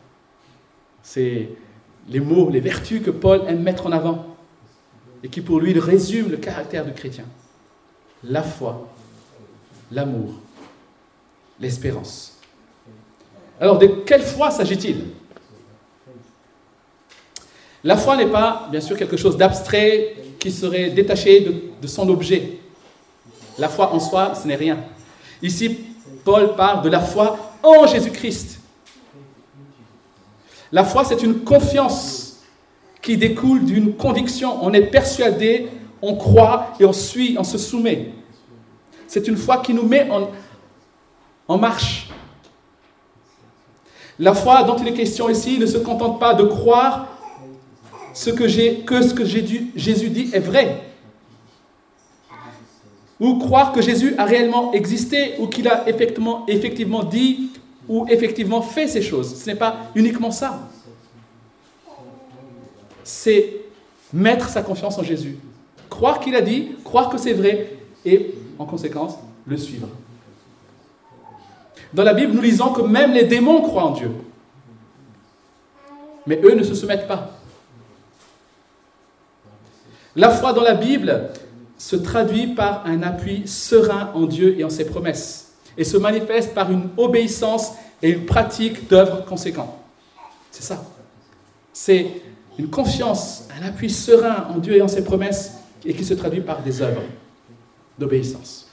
C'est 1.02 1.50
les 2.08 2.20
mots, 2.20 2.50
les 2.50 2.60
vertus 2.60 3.02
que 3.02 3.10
Paul 3.10 3.42
aime 3.46 3.62
mettre 3.62 3.86
en 3.86 3.92
avant 3.92 4.36
et 5.22 5.28
qui 5.28 5.40
pour 5.40 5.60
lui 5.60 5.78
résument 5.78 6.28
le 6.28 6.36
caractère 6.36 6.84
du 6.84 6.92
chrétien. 6.92 7.24
La 8.24 8.42
foi, 8.42 8.88
l'amour, 9.90 10.34
l'espérance. 11.58 12.38
Alors 13.60 13.78
de 13.78 13.86
quelle 13.86 14.22
foi 14.22 14.50
s'agit-il? 14.50 15.04
La 17.82 17.96
foi 17.96 18.16
n'est 18.16 18.26
pas, 18.26 18.68
bien 18.70 18.80
sûr, 18.80 18.96
quelque 18.96 19.16
chose 19.16 19.38
d'abstrait 19.38 20.16
qui 20.40 20.50
serait 20.50 20.90
détaché 20.90 21.40
de, 21.80 21.86
son 21.86 22.08
objet. 22.08 22.58
La 23.58 23.68
foi 23.68 23.92
en 23.92 24.00
soi, 24.00 24.32
ce 24.34 24.48
n'est 24.48 24.56
rien. 24.56 24.78
Ici, 25.42 25.78
Paul 26.24 26.56
parle 26.56 26.82
de 26.82 26.88
la 26.88 27.00
foi 27.00 27.38
en 27.62 27.86
Jésus-Christ. 27.86 28.58
La 30.72 30.82
foi, 30.84 31.04
c'est 31.04 31.22
une 31.22 31.40
confiance 31.40 32.40
qui 33.02 33.16
découle 33.16 33.64
d'une 33.64 33.94
conviction. 33.94 34.64
On 34.64 34.72
est 34.72 34.86
persuadé, 34.86 35.68
on 36.00 36.16
croit 36.16 36.72
et 36.80 36.84
on 36.84 36.92
suit, 36.92 37.36
on 37.38 37.44
se 37.44 37.58
soumet. 37.58 38.12
C'est 39.06 39.28
une 39.28 39.36
foi 39.36 39.58
qui 39.58 39.74
nous 39.74 39.86
met 39.86 40.08
en 41.48 41.58
marche. 41.58 42.08
La 44.18 44.34
foi 44.34 44.62
dont 44.62 44.76
il 44.76 44.88
est 44.88 44.92
question 44.92 45.28
ici 45.28 45.58
ne 45.58 45.66
se 45.66 45.78
contente 45.78 46.20
pas 46.20 46.34
de 46.34 46.44
croire 46.44 47.08
ce 48.12 48.30
que, 48.30 48.84
que 48.84 49.02
ce 49.02 49.14
que 49.14 49.24
Jésus 49.24 50.10
dit 50.10 50.30
est 50.32 50.40
vrai. 50.40 50.82
Ou 53.18 53.38
croire 53.38 53.72
que 53.72 53.82
Jésus 53.82 54.14
a 54.16 54.24
réellement 54.24 54.72
existé 54.72 55.34
ou 55.38 55.46
qu'il 55.46 55.68
a 55.68 55.88
effectivement, 55.88 56.46
effectivement 56.46 57.04
dit 57.04 57.50
ou 57.88 58.06
effectivement 58.08 58.62
fait 58.62 58.88
ces 58.88 59.02
choses. 59.02 59.42
Ce 59.42 59.46
n'est 59.46 59.56
pas 59.56 59.76
uniquement 59.94 60.30
ça. 60.30 60.68
C'est 63.04 63.56
mettre 64.12 64.48
sa 64.48 64.62
confiance 64.62 64.98
en 64.98 65.02
Jésus. 65.02 65.36
Croire 65.90 66.20
qu'il 66.20 66.34
a 66.34 66.40
dit, 66.40 66.70
croire 66.84 67.10
que 67.10 67.18
c'est 67.18 67.32
vrai 67.32 67.76
et 68.04 68.34
en 68.58 68.64
conséquence 68.64 69.14
le 69.46 69.56
suivre. 69.56 69.88
Dans 71.92 72.04
la 72.04 72.14
Bible, 72.14 72.32
nous 72.32 72.42
lisons 72.42 72.72
que 72.72 72.82
même 72.82 73.12
les 73.12 73.24
démons 73.24 73.60
croient 73.62 73.84
en 73.84 73.90
Dieu. 73.90 74.12
Mais 76.26 76.40
eux 76.44 76.54
ne 76.54 76.62
se 76.62 76.74
soumettent 76.74 77.08
pas. 77.08 77.39
La 80.20 80.28
foi 80.28 80.52
dans 80.52 80.60
la 80.60 80.74
Bible 80.74 81.30
se 81.78 81.96
traduit 81.96 82.48
par 82.48 82.86
un 82.86 83.02
appui 83.02 83.48
serein 83.48 84.10
en 84.14 84.26
Dieu 84.26 84.54
et 84.58 84.64
en 84.64 84.68
ses 84.68 84.84
promesses, 84.84 85.54
et 85.78 85.84
se 85.84 85.96
manifeste 85.96 86.52
par 86.52 86.70
une 86.70 86.90
obéissance 86.98 87.72
et 88.02 88.10
une 88.10 88.26
pratique 88.26 88.86
d'œuvres 88.86 89.24
conséquentes. 89.24 89.74
C'est 90.50 90.62
ça. 90.62 90.84
C'est 91.72 92.06
une 92.58 92.68
confiance, 92.68 93.48
un 93.58 93.66
appui 93.66 93.88
serein 93.88 94.46
en 94.54 94.58
Dieu 94.58 94.76
et 94.76 94.82
en 94.82 94.88
ses 94.88 95.04
promesses, 95.04 95.54
et 95.86 95.94
qui 95.94 96.04
se 96.04 96.12
traduit 96.12 96.42
par 96.42 96.60
des 96.60 96.82
œuvres 96.82 97.00
d'obéissance. 97.98 98.68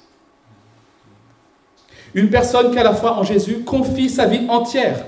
Une 2.14 2.30
personne 2.30 2.72
qui 2.72 2.78
a 2.78 2.84
la 2.84 2.94
foi 2.94 3.18
en 3.18 3.24
Jésus 3.24 3.64
confie 3.64 4.10
sa 4.10 4.26
vie 4.26 4.50
entière 4.50 5.06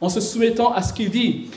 en 0.00 0.08
se 0.08 0.20
soumettant 0.20 0.72
à 0.72 0.80
ce 0.80 0.94
qu'il 0.94 1.10
dit, 1.10 1.50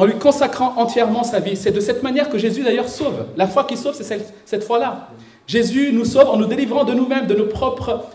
en 0.00 0.06
lui 0.06 0.18
consacrant 0.18 0.78
entièrement 0.78 1.24
sa 1.24 1.40
vie. 1.40 1.58
C'est 1.58 1.72
de 1.72 1.80
cette 1.80 2.02
manière 2.02 2.30
que 2.30 2.38
Jésus 2.38 2.62
d'ailleurs 2.62 2.88
sauve. 2.88 3.26
La 3.36 3.46
foi 3.46 3.64
qui 3.64 3.76
sauve, 3.76 3.94
c'est 3.94 4.18
cette, 4.46 4.64
foi-là. 4.64 5.10
Jésus 5.46 5.92
nous 5.92 6.06
sauve 6.06 6.30
en 6.30 6.38
nous 6.38 6.46
délivrant 6.46 6.84
de 6.84 6.94
nous-mêmes, 6.94 7.26
de 7.26 7.34
nos 7.34 7.44
propres 7.44 8.06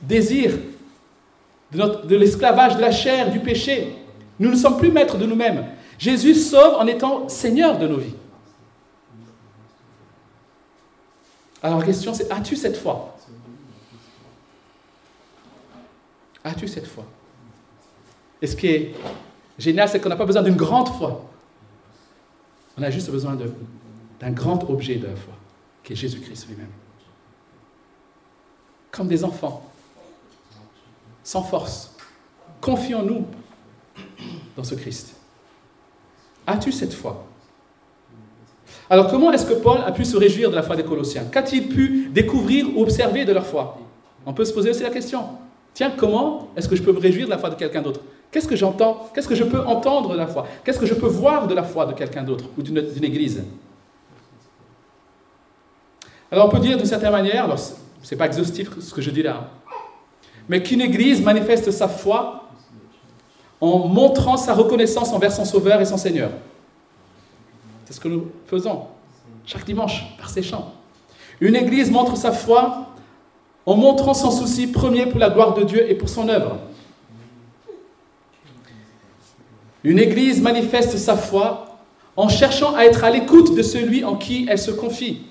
désirs, 0.00 0.54
de, 1.72 2.16
l'esclavage 2.16 2.76
de 2.76 2.80
la 2.80 2.90
chair, 2.90 3.30
du 3.30 3.40
péché. 3.40 3.94
Nous 4.40 4.48
ne 4.48 4.56
sommes 4.56 4.78
plus 4.78 4.90
maîtres 4.90 5.18
de 5.18 5.26
nous-mêmes. 5.26 5.66
Jésus 5.98 6.34
sauve 6.34 6.76
en 6.78 6.86
étant 6.86 7.28
Seigneur 7.28 7.78
de 7.78 7.86
nos 7.86 7.98
vies. 7.98 8.14
Alors 11.62 11.80
la 11.80 11.84
question 11.84 12.14
c'est, 12.14 12.32
as-tu 12.32 12.56
cette 12.56 12.78
foi? 12.78 13.14
As-tu 16.42 16.66
cette 16.66 16.86
foi? 16.86 17.04
Et 18.40 18.46
ce 18.46 18.56
qui 18.56 18.94
génial, 19.58 19.88
c'est 19.88 20.00
qu'on 20.00 20.08
n'a 20.08 20.16
pas 20.16 20.26
besoin 20.26 20.42
d'une 20.42 20.56
grande 20.56 20.88
foi. 20.88 21.24
On 22.76 22.82
a 22.82 22.90
juste 22.90 23.10
besoin 23.10 23.36
d'un 24.20 24.30
grand 24.30 24.68
objet 24.70 24.96
de 24.96 25.06
la 25.06 25.16
foi, 25.16 25.34
qui 25.82 25.92
est 25.92 25.96
Jésus-Christ 25.96 26.46
lui-même. 26.48 26.70
Comme 28.90 29.08
des 29.08 29.24
enfants, 29.24 29.68
sans 31.22 31.42
force. 31.42 31.94
Confions-nous 32.60 33.26
dans 34.56 34.64
ce 34.64 34.74
Christ. 34.74 35.14
As-tu 36.46 36.72
cette 36.72 36.94
foi? 36.94 37.26
Alors 38.90 39.10
comment 39.10 39.30
est-ce 39.32 39.46
que 39.46 39.54
Paul 39.54 39.80
a 39.84 39.92
pu 39.92 40.04
se 40.04 40.16
réjouir 40.16 40.50
de 40.50 40.56
la 40.56 40.62
foi 40.62 40.76
des 40.76 40.84
Colossiens? 40.84 41.24
Qu'a-t-il 41.24 41.68
pu 41.68 42.08
découvrir 42.08 42.74
ou 42.76 42.82
observer 42.82 43.24
de 43.24 43.32
leur 43.32 43.46
foi? 43.46 43.78
On 44.24 44.32
peut 44.32 44.44
se 44.44 44.52
poser 44.52 44.70
aussi 44.70 44.82
la 44.82 44.90
question. 44.90 45.24
Tiens, 45.74 45.92
comment 45.96 46.48
est-ce 46.56 46.68
que 46.68 46.76
je 46.76 46.82
peux 46.82 46.92
me 46.92 46.98
réjouir 46.98 47.26
de 47.26 47.30
la 47.30 47.38
foi 47.38 47.50
de 47.50 47.54
quelqu'un 47.54 47.82
d'autre? 47.82 48.00
Qu'est-ce 48.30 48.48
que 48.48 48.56
j'entends 48.56 49.08
Qu'est-ce 49.14 49.28
que 49.28 49.34
je 49.34 49.44
peux 49.44 49.60
entendre 49.60 50.10
de 50.10 50.16
la 50.16 50.26
foi? 50.26 50.46
Qu'est-ce 50.64 50.78
que 50.78 50.86
je 50.86 50.94
peux 50.94 51.06
voir 51.06 51.46
de 51.46 51.54
la 51.54 51.62
foi 51.62 51.86
de 51.86 51.94
quelqu'un 51.94 52.22
d'autre 52.22 52.44
ou 52.56 52.62
d'une 52.62 53.04
église? 53.04 53.42
Alors 56.30 56.46
on 56.46 56.50
peut 56.50 56.58
dire 56.58 56.76
d'une 56.76 56.86
certaine 56.86 57.12
manière, 57.12 57.44
alors 57.44 57.58
ce 57.58 57.74
n'est 58.10 58.18
pas 58.18 58.26
exhaustif 58.26 58.78
ce 58.80 58.92
que 58.92 59.00
je 59.00 59.10
dis 59.10 59.22
là, 59.22 59.48
mais 60.48 60.62
qu'une 60.62 60.82
église 60.82 61.22
manifeste 61.22 61.70
sa 61.70 61.88
foi 61.88 62.44
en 63.60 63.88
montrant 63.88 64.36
sa 64.36 64.54
reconnaissance 64.54 65.12
envers 65.12 65.32
son 65.32 65.44
Sauveur 65.44 65.80
et 65.80 65.86
son 65.86 65.96
Seigneur. 65.96 66.30
C'est 67.86 67.94
ce 67.94 68.00
que 68.00 68.08
nous 68.08 68.30
faisons 68.46 68.82
chaque 69.46 69.64
dimanche 69.64 70.04
par 70.18 70.28
ces 70.28 70.42
chants. 70.42 70.74
Une 71.40 71.56
église 71.56 71.90
montre 71.90 72.16
sa 72.16 72.32
foi 72.32 72.88
en 73.64 73.74
montrant 73.74 74.12
son 74.14 74.30
souci 74.30 74.66
premier 74.66 75.06
pour 75.06 75.18
la 75.18 75.30
gloire 75.30 75.54
de 75.54 75.64
Dieu 75.64 75.90
et 75.90 75.94
pour 75.94 76.08
son 76.10 76.28
œuvre. 76.28 76.58
Une 79.84 79.98
église 79.98 80.42
manifeste 80.42 80.96
sa 80.96 81.16
foi 81.16 81.78
en 82.16 82.28
cherchant 82.28 82.74
à 82.74 82.82
être 82.82 83.04
à 83.04 83.10
l'écoute 83.10 83.54
de 83.54 83.62
celui 83.62 84.04
en 84.04 84.16
qui 84.16 84.46
elle 84.48 84.58
se 84.58 84.70
confie. 84.70 85.22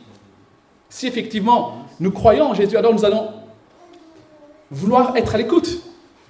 Si 0.90 1.08
effectivement 1.08 1.86
nous 2.00 2.12
croyons 2.12 2.52
en 2.52 2.54
Jésus, 2.54 2.78
alors 2.78 2.94
nous 2.94 3.04
allons 3.04 3.30
vouloir 4.72 5.16
être 5.18 5.36
à 5.36 5.38
l'écoute 5.38 5.82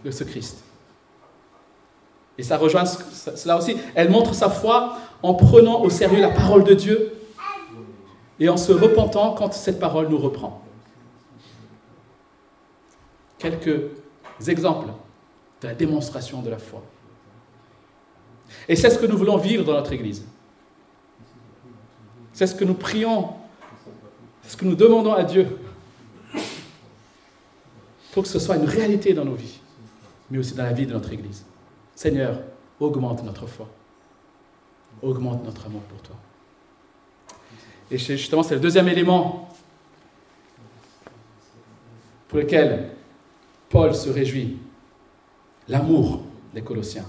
de 0.04 0.12
ce 0.12 0.24
Christ. 0.24 0.64
Et 2.38 2.44
ça 2.44 2.58
rejoint 2.58 2.86
cela 2.86 3.58
aussi. 3.58 3.78
Elle 3.96 4.10
montre 4.10 4.34
sa 4.34 4.50
foi 4.50 4.98
en 5.24 5.34
prenant 5.34 5.82
au 5.82 5.90
sérieux 5.90 6.22
la 6.22 6.30
parole 6.30 6.64
de 6.64 6.74
Dieu 6.74 7.14
et 8.40 8.50
en 8.50 8.58
se 8.58 8.72
repentant 8.72 9.34
quand 9.34 9.54
cette 9.54 9.80
parole 9.80 10.10
nous 10.10 10.20
reprend 10.20 10.62
quelques 13.38 13.92
exemples 14.48 14.90
de 15.62 15.68
la 15.68 15.74
démonstration 15.74 16.42
de 16.42 16.50
la 16.50 16.58
foi. 16.58 16.84
Et 18.68 18.76
c'est 18.76 18.90
ce 18.90 19.00
que 19.00 19.06
nous 19.06 19.18
voulons 19.18 19.38
vivre 19.38 19.64
dans 19.64 19.74
notre 19.74 19.94
Église. 19.94 20.26
C'est 22.34 22.48
ce 22.48 22.56
que 22.56 22.66
nous 22.66 22.76
prions, 22.76 23.30
c'est 24.44 24.52
ce 24.52 24.58
que 24.58 24.66
nous 24.66 24.76
demandons 24.76 25.14
à 25.14 25.24
Dieu 25.24 25.58
pour 28.12 28.24
que 28.24 28.30
ce 28.30 28.40
soit 28.40 28.58
une 28.58 28.66
réalité 28.66 29.14
dans 29.14 29.26
nos 29.26 29.36
vies, 29.36 29.60
mais 30.30 30.38
aussi 30.38 30.54
dans 30.54 30.64
la 30.64 30.74
vie 30.74 30.86
de 30.86 30.94
notre 30.94 31.12
Église. 31.12 31.46
Seigneur, 31.96 32.40
augmente 32.80 33.24
notre 33.24 33.48
foi, 33.48 33.68
augmente 35.02 35.44
notre 35.44 35.66
amour 35.66 35.82
pour 35.82 36.02
toi. 36.02 36.16
Et 37.90 37.98
justement, 37.98 38.44
c'est 38.44 38.56
le 38.56 38.62
deuxième 38.62 38.88
élément 38.88 39.50
pour 42.28 42.40
lequel 42.40 42.92
Paul 43.70 43.96
se 43.96 44.10
réjouit. 44.10 44.58
L'amour 45.68 46.24
des 46.54 46.62
Colossiens. 46.62 47.06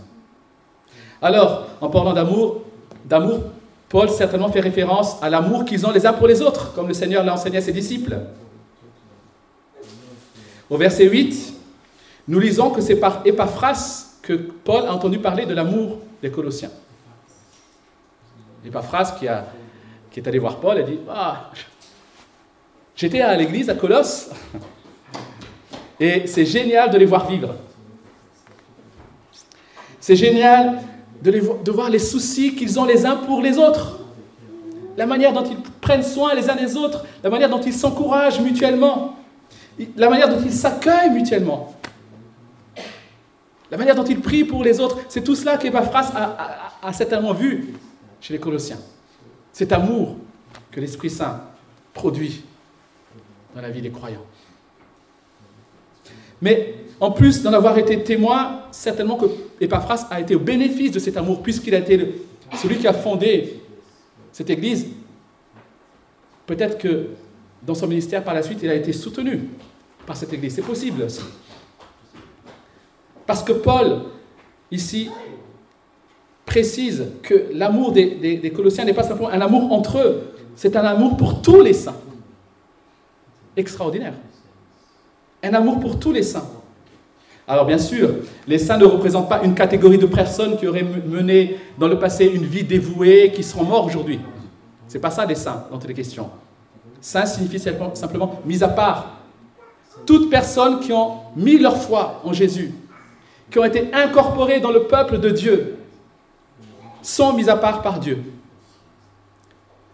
Alors, 1.21 1.67
en 1.81 1.89
parlant 1.89 2.13
d'amour, 2.13 2.63
d'amour, 3.05 3.41
Paul 3.89 4.09
certainement 4.11 4.51
fait 4.51 4.61
référence 4.61 5.23
à 5.23 5.31
l'amour 5.31 5.65
qu'ils 5.65 5.87
ont 5.87 5.91
les 5.91 6.07
uns 6.07 6.13
pour 6.13 6.27
les 6.27 6.43
autres, 6.43 6.75
comme 6.75 6.89
le 6.89 6.95
Seigneur 6.95 7.25
l'a 7.25 7.33
enseigné 7.33 7.59
à 7.59 7.63
ses 7.63 7.73
disciples. 7.73 8.19
Au 10.69 10.77
verset 10.77 11.09
8, 11.09 11.55
nous 12.29 12.39
lisons 12.39 12.71
que 12.71 12.81
c'est 12.81 12.97
par 12.97 13.23
Épaphras 13.25 14.19
que 14.21 14.35
Paul 14.35 14.85
a 14.85 14.93
entendu 14.93 15.19
parler 15.19 15.47
de 15.47 15.55
l'amour 15.55 15.99
des 16.21 16.31
Colossiens. 16.31 16.71
Épaphras 18.65 19.17
qui, 19.19 19.27
est 19.27 20.29
allé 20.29 20.39
voir 20.39 20.57
Paul 20.57 20.79
et 20.79 20.85
dit 20.85 20.99
Ah, 21.09 21.51
j'étais 22.95 23.23
à 23.23 23.35
l'église 23.35 23.71
à 23.71 23.75
Colosse 23.75 24.31
et 25.99 26.27
c'est 26.27 26.45
génial 26.45 26.91
de 26.91 26.99
les 26.99 27.07
voir 27.07 27.27
vivre. 27.27 27.55
C'est 30.01 30.17
génial 30.17 30.81
de, 31.23 31.71
voir 31.71 31.91
les 31.91 31.99
soucis 31.99 32.55
qu'ils 32.55 32.79
ont 32.79 32.85
les 32.85 33.05
uns 33.07 33.17
pour 33.17 33.41
les 33.41 33.59
autres. 33.59 34.01
La 34.97 35.07
manière 35.07 35.33
dont 35.33 35.45
ils 35.45 35.57
prennent 35.81 36.03
soin 36.03 36.35
les 36.35 36.51
uns 36.51 36.57
des 36.57 36.77
autres, 36.77 37.05
la 37.23 37.31
manière 37.31 37.49
dont 37.49 37.61
ils 37.61 37.73
s'encouragent 37.73 38.41
mutuellement, 38.41 39.17
la 39.97 40.11
manière 40.11 40.29
dont 40.29 40.43
ils 40.45 40.53
s'accueillent 40.53 41.11
mutuellement, 41.11 41.75
la 43.71 43.77
manière 43.77 43.95
dont 43.95 44.05
ils 44.05 44.21
prient 44.21 44.45
pour 44.45 44.65
les 44.65 44.81
autres. 44.81 44.99
C'est 45.09 45.23
tout 45.23 45.37
cela 45.37 45.57
qu'Epaphras 45.57 46.11
a, 46.15 46.79
a, 46.83 46.89
a 46.89 46.93
certainement 46.93 47.33
vu 47.33 47.75
chez 48.21 48.33
les 48.33 48.41
Colossiens. 48.41 48.79
Cet 49.53 49.73
amour 49.73 50.17
que 50.71 50.81
l'Esprit 50.81 51.11
Saint 51.11 51.43
produit 51.93 52.43
dans 53.55 53.61
la 53.61 53.71
vie 53.71 53.83
des 53.83 53.91
croyants. 53.91 54.25
Mais 56.41 56.75
en 57.01 57.11
plus 57.11 57.43
d'en 57.43 57.53
avoir 57.53 57.79
été 57.79 58.03
témoin, 58.03 58.63
certainement 58.71 59.17
que 59.17 59.27
Epaphras 59.61 60.07
a 60.11 60.21
été 60.21 60.35
au 60.35 60.41
bénéfice 60.41 60.91
de 60.93 60.99
cet 60.99 61.17
amour, 61.17 61.43
puisqu'il 61.43 61.75
a 61.75 61.79
été 61.79 62.23
celui 62.57 62.77
qui 62.77 62.87
a 62.87 62.93
fondé 62.93 63.61
cette 64.33 64.51
église. 64.51 64.87
Peut-être 66.47 66.79
que 66.79 67.09
dans 67.63 67.75
son 67.75 67.87
ministère, 67.87 68.25
par 68.25 68.35
la 68.35 68.43
suite, 68.43 68.61
il 68.63 68.71
a 68.71 68.75
été 68.75 68.93
soutenu 68.93 69.51
par 70.07 70.17
cette 70.17 70.33
église. 70.33 70.55
C'est 70.55 70.63
possible 70.63 71.03
aussi. 71.03 71.23
Parce 73.27 73.43
que 73.43 73.53
Paul, 73.53 74.03
ici, 74.71 75.11
précise 76.47 77.07
que 77.23 77.51
l'amour 77.53 77.93
des 77.93 78.53
Colossiens 78.55 78.85
n'est 78.85 78.95
pas 78.95 79.03
simplement 79.03 79.29
un 79.29 79.41
amour 79.41 79.71
entre 79.73 79.99
eux, 79.99 80.23
c'est 80.57 80.75
un 80.75 80.85
amour 80.85 81.17
pour 81.17 81.43
tous 81.43 81.61
les 81.61 81.75
saints. 81.75 82.01
Extraordinaire. 83.57 84.15
Un 85.43 85.55
amour 85.55 85.79
pour 85.79 86.01
tous 86.01 86.11
les 86.11 86.23
saints. 86.23 86.49
Alors 87.49 87.65
bien 87.65 87.79
sûr, 87.79 88.11
les 88.47 88.59
saints 88.59 88.77
ne 88.77 88.85
représentent 88.85 89.31
pas 89.31 89.43
une 89.43 89.55
catégorie 89.55 89.97
de 89.97 90.05
personnes 90.05 90.59
qui 90.59 90.67
auraient 90.67 90.85
mené 90.85 91.57
dans 91.79 91.89
le 91.89 91.99
passé 91.99 92.27
une 92.27 92.45
vie 92.45 92.63
dévouée, 92.63 93.33
qui 93.35 93.43
seront 93.43 93.65
morts 93.65 93.87
aujourd'hui. 93.87 94.21
Ce 94.87 94.95
n'est 94.95 95.01
pas 95.01 95.11
ça 95.11 95.25
des 95.25 95.35
saints 95.35 95.65
dont 95.73 95.79
il 95.79 95.91
est 95.91 95.95
question. 95.95 96.29
Saint 97.01 97.25
signifie 97.25 97.59
simplement 97.59 98.41
mis 98.45 98.63
à 98.63 98.69
part. 98.69 99.15
Toutes 100.05 100.29
personnes 100.29 100.81
qui 100.81 100.93
ont 100.93 101.21
mis 101.37 101.59
leur 101.59 101.79
foi 101.79 102.21
en 102.23 102.35
Jésus, 102.35 102.73
qui 103.51 103.59
ont 103.59 103.65
été 103.65 103.89
incorporées 103.95 104.61
dans 104.61 104.71
le 104.71 104.83
peuple 104.83 105.19
de 105.19 105.31
Dieu, 105.31 105.79
sont 107.01 107.33
mis 107.33 107.49
à 107.49 107.57
part 107.57 107.81
par 107.81 107.99
Dieu. 107.99 108.23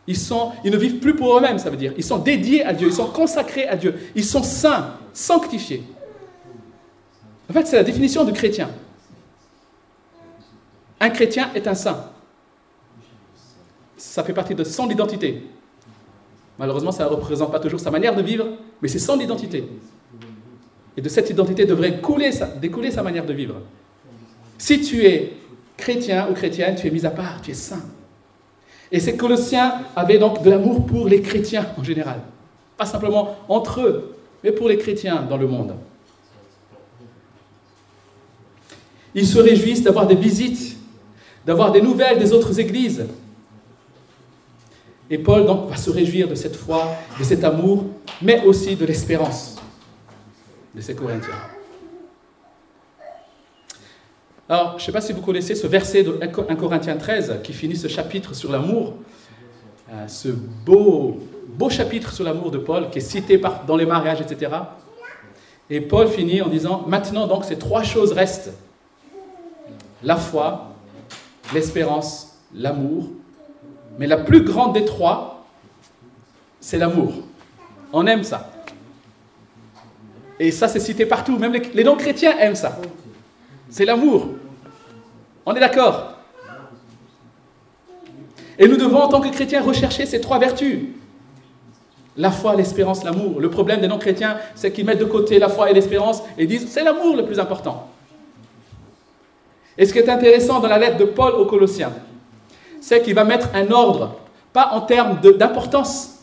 Ils, 0.08 0.18
ils 0.64 0.72
ne 0.72 0.76
vivent 0.76 0.98
plus 0.98 1.14
pour 1.14 1.36
eux-mêmes, 1.38 1.58
ça 1.58 1.70
veut 1.70 1.76
dire. 1.76 1.92
Ils 1.96 2.04
sont 2.04 2.18
dédiés 2.18 2.64
à 2.64 2.72
Dieu, 2.72 2.88
ils 2.88 2.94
sont 2.94 3.06
consacrés 3.06 3.68
à 3.68 3.76
Dieu, 3.76 3.94
ils 4.16 4.24
sont 4.24 4.42
saints, 4.42 4.94
sanctifiés. 5.12 5.84
En 7.48 7.52
fait, 7.52 7.66
c'est 7.66 7.76
la 7.76 7.84
définition 7.84 8.24
du 8.24 8.32
chrétien. 8.32 8.70
Un 11.00 11.10
chrétien 11.10 11.50
est 11.54 11.66
un 11.66 11.74
saint. 11.74 12.10
Ça 13.96 14.24
fait 14.24 14.32
partie 14.32 14.54
de 14.54 14.64
son 14.64 14.88
identité. 14.88 15.42
Malheureusement, 16.58 16.92
ça 16.92 17.04
ne 17.04 17.08
représente 17.10 17.50
pas 17.50 17.60
toujours 17.60 17.80
sa 17.80 17.90
manière 17.90 18.14
de 18.14 18.22
vivre, 18.22 18.46
mais 18.80 18.88
c'est 18.88 18.98
son 18.98 19.18
identité. 19.18 19.68
Et 20.96 21.02
de 21.02 21.08
cette 21.08 21.28
identité 21.30 21.66
devrait 21.66 22.00
couler 22.00 22.30
découler 22.60 22.90
sa 22.90 23.02
manière 23.02 23.26
de 23.26 23.32
vivre. 23.32 23.56
Si 24.56 24.80
tu 24.80 25.04
es 25.04 25.32
chrétien 25.76 26.28
ou 26.30 26.34
chrétienne, 26.34 26.76
tu 26.76 26.86
es 26.86 26.90
mis 26.90 27.04
à 27.04 27.10
part, 27.10 27.42
tu 27.42 27.50
es 27.50 27.54
saint. 27.54 27.82
Et 28.92 29.00
ces 29.00 29.16
Colossiens 29.16 29.82
avaient 29.96 30.18
donc 30.18 30.42
de 30.42 30.50
l'amour 30.50 30.86
pour 30.86 31.08
les 31.08 31.20
chrétiens 31.20 31.66
en 31.76 31.82
général. 31.82 32.20
Pas 32.76 32.86
simplement 32.86 33.36
entre 33.48 33.80
eux, 33.80 34.16
mais 34.44 34.52
pour 34.52 34.68
les 34.68 34.78
chrétiens 34.78 35.22
dans 35.22 35.36
le 35.36 35.48
monde. 35.48 35.74
Ils 39.14 39.26
se 39.26 39.38
réjouissent 39.38 39.82
d'avoir 39.82 40.06
des 40.06 40.14
visites, 40.14 40.76
d'avoir 41.46 41.72
des 41.72 41.80
nouvelles 41.80 42.18
des 42.18 42.32
autres 42.32 42.58
églises. 42.58 43.06
Et 45.10 45.18
Paul 45.18 45.46
donc 45.46 45.68
va 45.68 45.76
se 45.76 45.90
réjouir 45.90 46.28
de 46.28 46.34
cette 46.34 46.56
foi, 46.56 46.88
de 47.18 47.24
cet 47.24 47.44
amour, 47.44 47.84
mais 48.22 48.44
aussi 48.44 48.74
de 48.74 48.84
l'espérance 48.84 49.56
de 50.74 50.80
ces 50.80 50.94
Corinthiens. 50.94 51.34
Alors, 54.48 54.72
je 54.72 54.82
ne 54.82 54.86
sais 54.86 54.92
pas 54.92 55.00
si 55.00 55.12
vous 55.12 55.22
connaissez 55.22 55.54
ce 55.54 55.66
verset 55.66 56.02
de 56.02 56.18
1 56.20 56.56
Corinthiens 56.56 56.96
13 56.96 57.40
qui 57.42 57.52
finit 57.52 57.76
ce 57.76 57.88
chapitre 57.88 58.34
sur 58.34 58.50
l'amour, 58.50 58.94
euh, 59.90 60.06
ce 60.06 60.28
beau, 60.28 61.18
beau 61.48 61.70
chapitre 61.70 62.12
sur 62.12 62.24
l'amour 62.24 62.50
de 62.50 62.58
Paul 62.58 62.90
qui 62.90 62.98
est 62.98 63.02
cité 63.02 63.40
dans 63.66 63.76
les 63.76 63.86
mariages, 63.86 64.20
etc. 64.20 64.52
Et 65.70 65.80
Paul 65.80 66.08
finit 66.08 66.42
en 66.42 66.48
disant, 66.48 66.84
maintenant 66.86 67.26
donc 67.26 67.44
ces 67.44 67.58
trois 67.58 67.82
choses 67.82 68.12
restent. 68.12 68.52
La 70.04 70.16
foi, 70.16 70.74
l'espérance, 71.54 72.36
l'amour. 72.54 73.08
Mais 73.98 74.06
la 74.06 74.18
plus 74.18 74.42
grande 74.42 74.74
des 74.74 74.84
trois, 74.84 75.46
c'est 76.60 76.78
l'amour. 76.78 77.14
On 77.92 78.06
aime 78.06 78.22
ça. 78.22 78.50
Et 80.38 80.50
ça, 80.50 80.68
c'est 80.68 80.80
cité 80.80 81.06
partout. 81.06 81.38
Même 81.38 81.52
les, 81.52 81.84
non-chrétiens 81.84 82.36
aiment 82.38 82.54
ça. 82.54 82.78
C'est 83.70 83.86
l'amour. 83.86 84.28
On 85.46 85.54
est 85.54 85.60
d'accord 85.60 86.14
Et 88.58 88.68
nous 88.68 88.76
devons, 88.76 89.02
en 89.02 89.08
tant 89.08 89.20
que 89.20 89.28
chrétiens, 89.28 89.62
rechercher 89.62 90.04
ces 90.04 90.20
trois 90.20 90.38
vertus. 90.38 90.80
La 92.16 92.30
foi, 92.30 92.56
l'espérance, 92.56 93.04
l'amour. 93.04 93.40
Le 93.40 93.48
problème 93.48 93.80
des 93.80 93.88
non-chrétiens, 93.88 94.36
c'est 94.54 94.70
qu'ils 94.70 94.84
mettent 94.84 95.00
de 95.00 95.04
côté 95.04 95.38
la 95.38 95.48
foi 95.48 95.70
et 95.70 95.74
l'espérance 95.74 96.22
et 96.36 96.46
disent 96.46 96.68
c'est 96.68 96.84
l'amour 96.84 97.16
le 97.16 97.24
plus 97.24 97.40
important. 97.40 97.88
Et 99.76 99.86
ce 99.86 99.92
qui 99.92 99.98
est 99.98 100.08
intéressant 100.08 100.60
dans 100.60 100.68
la 100.68 100.78
lettre 100.78 100.98
de 100.98 101.04
Paul 101.04 101.34
aux 101.34 101.46
Colossiens, 101.46 101.92
c'est 102.80 103.02
qu'il 103.02 103.14
va 103.14 103.24
mettre 103.24 103.48
un 103.54 103.70
ordre, 103.70 104.16
pas 104.52 104.70
en 104.72 104.82
termes 104.82 105.20
d'importance, 105.20 106.20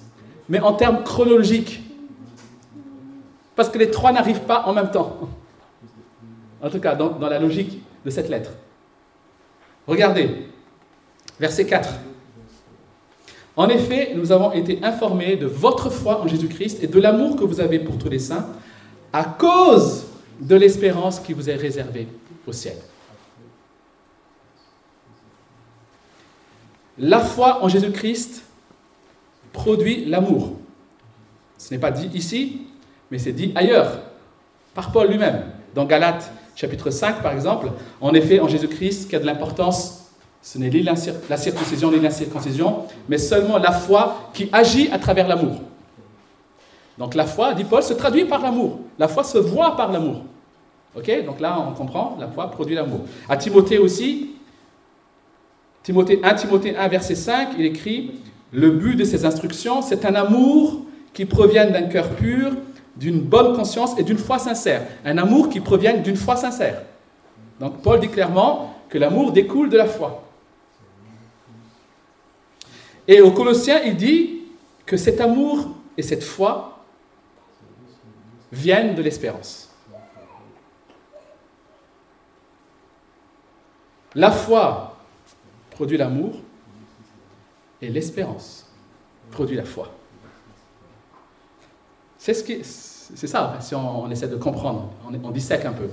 mais 0.48 0.60
en 0.60 0.74
termes 0.74 1.04
chronologiques. 1.04 1.82
Parce 3.56 3.70
que 3.70 3.78
les 3.78 3.92
trois 3.92 4.12
n'arrivent 4.12 4.42
pas 4.42 4.64
en 4.66 4.74
même 4.74 4.92
temps. 4.92 5.18
En 6.62 6.70
tout 6.70 6.80
cas, 6.80 6.96
dans, 6.96 7.18
la 7.20 7.40
logique 7.40 7.82
de 8.06 8.10
cette 8.10 8.30
lettre. 8.30 8.52
Regardez, 9.88 10.30
verset 11.40 11.66
4. 11.66 11.90
En 13.58 13.68
effet, 13.68 14.14
nous 14.16 14.32
avons 14.32 14.52
été 14.54 14.80
informés 14.84 15.36
de 15.36 15.48
votre 15.48 15.90
foi 15.90 16.22
en 16.22 16.28
Jésus-Christ 16.28 16.84
et 16.84 16.88
de 16.88 17.00
l'amour 17.00 17.36
que 17.36 17.44
vous 17.44 17.60
avez 17.60 17.80
pour 17.80 17.98
tous 17.98 18.10
les 18.10 18.20
saints 18.20 18.48
à 19.12 19.24
cause 19.24 20.06
de 20.40 20.56
l'espérance 20.56 21.20
qui 21.20 21.34
vous 21.34 21.50
est 21.50 21.56
réservée 21.56 22.08
au 22.48 22.54
ciel. 22.54 22.78
La 26.98 27.20
foi 27.20 27.64
en 27.64 27.68
Jésus-Christ 27.68 28.44
produit 29.54 30.06
l'amour. 30.06 30.54
Ce 31.58 31.74
n'est 31.74 31.80
pas 31.80 31.92
dit 31.92 32.10
ici, 32.14 32.62
mais 33.10 33.18
c'est 33.18 33.34
dit 33.34 33.52
ailleurs, 33.56 34.00
par 34.74 34.92
Paul 34.92 35.10
lui-même. 35.10 35.44
Dans 35.76 35.86
Galates 35.86 36.32
chapitre 36.56 36.90
5, 36.90 37.22
par 37.22 37.34
exemple, 37.34 37.72
en 38.02 38.14
effet, 38.14 38.40
en 38.40 38.48
Jésus-Christ, 38.48 39.10
qui 39.10 39.16
a 39.16 39.20
de 39.20 39.26
l'importance, 39.26 40.10
ce 40.42 40.58
n'est 40.58 40.70
ni 40.70 40.82
la 40.82 40.96
circoncision 41.38 41.92
ni 41.92 42.00
l'incirconcision, 42.00 42.86
mais 43.08 43.18
seulement 43.18 43.58
la 43.58 43.72
foi 43.72 44.30
qui 44.34 44.50
agit 44.52 44.90
à 44.92 45.00
travers 45.00 45.28
l'amour. 45.28 45.62
Donc 46.98 47.16
la 47.16 47.26
foi, 47.26 47.54
dit 47.54 47.64
Paul, 47.64 47.84
se 47.84 47.94
traduit 47.94 48.26
par 48.26 48.42
l'amour. 48.42 48.80
La 49.00 49.08
foi 49.08 49.24
se 49.24 49.38
voit 49.38 49.76
par 49.76 49.92
l'amour. 49.92 50.24
Ok? 50.96 51.26
Donc 51.26 51.40
là, 51.40 51.58
on 51.68 51.74
comprend, 51.74 52.18
la 52.20 52.28
foi 52.28 52.52
produit 52.52 52.76
l'amour. 52.76 53.02
À 53.30 53.38
Timothée 53.38 53.78
aussi, 53.78 54.31
Timothée 55.84 56.20
1 56.24 56.34
Timothée 56.36 56.76
1, 56.76 56.88
verset 56.88 57.16
5, 57.16 57.50
il 57.58 57.66
écrit 57.66 58.20
Le 58.52 58.72
but 58.72 58.96
de 58.96 59.04
ces 59.04 59.26
instructions, 59.26 59.82
c'est 59.82 60.06
un 60.06 60.14
amour 60.16 60.86
qui 61.14 61.26
provient 61.26 61.66
d'un 61.70 61.84
cœur 61.84 62.10
pur 62.10 62.52
d'une 62.96 63.22
bonne 63.22 63.56
conscience 63.56 63.98
et 63.98 64.04
d'une 64.04 64.18
foi 64.18 64.38
sincère. 64.38 64.86
Un 65.06 65.18
amour 65.18 65.50
qui 65.50 65.60
provient 65.60 65.98
d'une 65.98 66.16
foi 66.18 66.36
sincère. 66.36 66.84
Donc 67.60 67.82
Paul 67.82 68.00
dit 68.00 68.10
clairement 68.10 68.76
que 68.90 68.98
l'amour 68.98 69.32
découle 69.32 69.70
de 69.70 69.78
la 69.78 69.86
foi. 69.86 70.24
Et 73.08 73.22
aux 73.22 73.32
Colossiens, 73.32 73.82
il 73.84 73.96
dit 73.96 74.42
que 74.86 74.98
cet 74.98 75.20
amour 75.22 75.70
et 75.98 76.02
cette 76.02 76.24
foi 76.24 76.84
viennent 78.52 78.96
de 78.96 79.02
l'espérance. 79.02 79.70
La 84.14 84.32
foi 84.32 84.91
produit 85.82 85.98
l'amour 85.98 86.36
et 87.82 87.90
l'espérance 87.90 88.68
produit 89.32 89.56
la 89.56 89.64
foi. 89.66 89.92
C'est 92.20 92.36
ce 92.36 93.26
ça, 93.26 93.58
si 93.62 93.74
on, 93.74 94.08
essaie 94.12 94.28
de 94.28 94.36
comprendre, 94.36 94.92
on 95.24 95.32
dissèque 95.32 95.66
un 95.66 95.74
peu. 95.74 95.90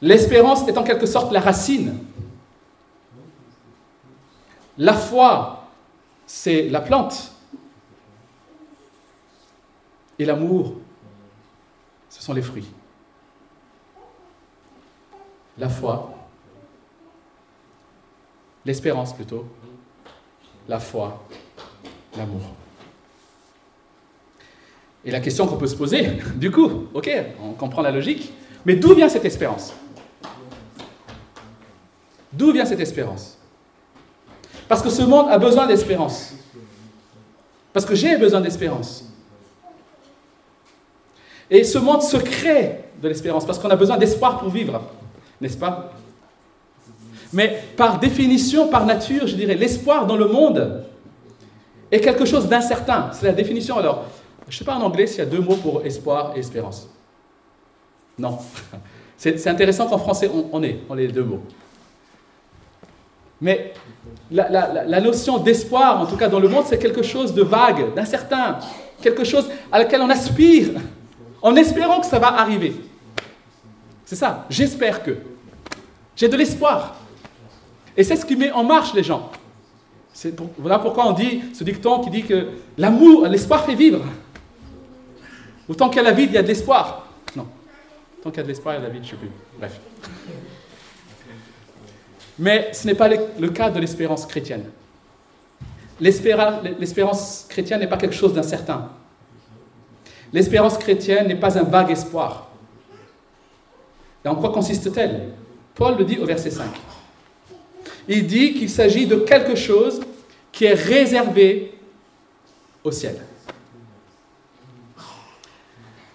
L'espérance 0.00 0.66
est 0.66 0.76
en 0.76 0.82
quelque 0.82 1.06
sorte 1.06 1.30
la 1.30 1.38
racine. 1.38 1.96
La 4.78 4.94
foi, 4.94 5.68
c'est 6.26 6.68
la 6.68 6.80
plante. 6.80 7.30
Et 10.18 10.24
l'amour, 10.24 10.74
ce 12.10 12.20
sont 12.20 12.32
les 12.32 12.42
fruits. 12.42 12.68
La 15.56 15.68
foi, 15.68 16.21
l'espérance 18.64 19.14
plutôt, 19.14 19.46
la 20.68 20.78
foi, 20.78 21.24
l'amour. 22.16 22.42
Et 25.04 25.10
la 25.10 25.20
question 25.20 25.46
qu'on 25.46 25.56
peut 25.56 25.66
se 25.66 25.76
poser, 25.76 26.18
du 26.36 26.50
coup, 26.50 26.86
ok, 26.94 27.10
on 27.42 27.52
comprend 27.52 27.82
la 27.82 27.90
logique, 27.90 28.32
mais 28.64 28.76
d'où 28.76 28.94
vient 28.94 29.08
cette 29.08 29.24
espérance? 29.24 29.74
D'où 32.32 32.52
vient 32.52 32.64
cette 32.64 32.80
espérance? 32.80 33.36
Parce 34.68 34.80
que 34.80 34.90
ce 34.90 35.02
monde 35.02 35.28
a 35.28 35.38
besoin 35.38 35.66
d'espérance. 35.66 36.34
Parce 37.72 37.84
que 37.84 37.94
j'ai 37.94 38.16
besoin 38.16 38.40
d'espérance. 38.40 39.04
Et 41.50 41.64
ce 41.64 41.78
monde 41.78 42.02
se 42.02 42.16
crée 42.16 42.84
de 43.02 43.08
l'espérance 43.08 43.44
parce 43.44 43.58
qu'on 43.58 43.68
a 43.68 43.76
besoin 43.76 43.98
d'espoir 43.98 44.38
pour 44.38 44.48
vivre, 44.48 44.80
n'est-ce 45.40 45.58
pas? 45.58 45.92
Mais 47.32 47.62
par 47.76 47.98
définition, 47.98 48.68
par 48.68 48.84
nature, 48.84 49.26
je 49.26 49.34
dirais, 49.34 49.54
l'espoir 49.54 50.06
dans 50.06 50.16
le 50.16 50.26
monde 50.26 50.84
est 51.90 52.00
quelque 52.00 52.24
chose 52.24 52.48
d'incertain. 52.48 53.10
C'est 53.12 53.26
la 53.26 53.32
définition. 53.32 53.78
Alors, 53.78 54.04
je 54.48 54.54
ne 54.54 54.58
sais 54.58 54.64
pas 54.64 54.74
en 54.74 54.82
anglais 54.82 55.06
s'il 55.06 55.18
y 55.20 55.22
a 55.22 55.26
deux 55.26 55.40
mots 55.40 55.56
pour 55.56 55.84
espoir 55.84 56.32
et 56.36 56.40
espérance. 56.40 56.88
Non. 58.18 58.38
C'est 59.16 59.46
intéressant 59.46 59.86
qu'en 59.86 59.98
français, 59.98 60.28
on, 60.52 60.64
ait, 60.64 60.80
les 60.96 61.06
deux 61.06 61.22
mots. 61.22 61.44
Mais 63.40 63.72
la, 64.32 65.00
notion 65.00 65.38
d'espoir, 65.38 66.00
en 66.00 66.06
tout 66.06 66.16
cas 66.16 66.26
dans 66.26 66.40
le 66.40 66.48
monde, 66.48 66.64
c'est 66.66 66.78
quelque 66.78 67.04
chose 67.04 67.32
de 67.32 67.42
vague, 67.42 67.94
d'incertain, 67.94 68.58
quelque 69.00 69.22
chose 69.22 69.48
à 69.70 69.78
laquelle 69.78 70.00
on 70.00 70.10
aspire, 70.10 70.70
en 71.42 71.54
espérant 71.54 72.00
que 72.00 72.06
ça 72.06 72.18
va 72.18 72.36
arriver. 72.40 72.74
C'est 74.04 74.16
ça, 74.16 74.44
j'espère 74.50 75.04
que. 75.04 75.16
J'ai 76.16 76.26
de 76.26 76.36
l'espoir. 76.36 76.96
Et 77.96 78.04
c'est 78.04 78.16
ce 78.16 78.24
qui 78.24 78.36
met 78.36 78.50
en 78.52 78.64
marche 78.64 78.94
les 78.94 79.02
gens. 79.02 79.30
voilà 80.58 80.78
pourquoi 80.78 81.06
on 81.06 81.12
dit 81.12 81.42
ce 81.52 81.64
dicton 81.64 82.00
qui 82.00 82.10
dit 82.10 82.22
que 82.22 82.48
l'amour, 82.78 83.26
l'espoir 83.26 83.64
fait 83.64 83.74
vivre. 83.74 84.04
Autant 85.68 85.88
qu'il 85.88 86.02
y 86.02 86.06
a 86.06 86.08
la 86.08 86.12
vie, 86.12 86.24
il 86.24 86.32
y 86.32 86.38
a 86.38 86.42
de 86.42 86.48
l'espoir. 86.48 87.06
Non. 87.36 87.46
Tant 88.22 88.30
qu'il 88.30 88.38
y 88.38 88.40
a 88.40 88.44
de 88.44 88.48
l'espoir, 88.48 88.74
il 88.74 88.82
y 88.82 88.84
a 88.84 88.88
de 88.88 88.92
la 88.92 88.98
vie, 88.98 89.06
je 89.06 89.14
ne 89.14 89.20
sais 89.20 89.26
plus. 89.26 89.30
Bref. 89.58 89.80
Mais 92.38 92.70
ce 92.72 92.86
n'est 92.86 92.94
pas 92.94 93.08
le 93.08 93.48
cas 93.50 93.70
de 93.70 93.78
l'espérance 93.78 94.26
chrétienne. 94.26 94.64
L'espérance 96.00 97.46
chrétienne 97.48 97.80
n'est 97.80 97.86
pas 97.86 97.96
quelque 97.96 98.14
chose 98.14 98.34
d'incertain. 98.34 98.90
L'espérance 100.32 100.78
chrétienne 100.78 101.28
n'est 101.28 101.36
pas 101.36 101.58
un 101.58 101.62
vague 101.62 101.90
espoir. 101.90 102.48
Et 104.24 104.28
en 104.28 104.34
quoi 104.34 104.50
consiste-t-elle? 104.50 105.28
Paul 105.74 105.96
le 105.98 106.04
dit 106.04 106.18
au 106.18 106.26
verset 106.26 106.50
5. 106.50 106.66
Il 108.08 108.26
dit 108.26 108.54
qu'il 108.54 108.70
s'agit 108.70 109.06
de 109.06 109.16
quelque 109.16 109.54
chose 109.54 110.00
qui 110.50 110.64
est 110.64 110.74
réservé 110.74 111.72
au 112.84 112.90
ciel. 112.90 113.16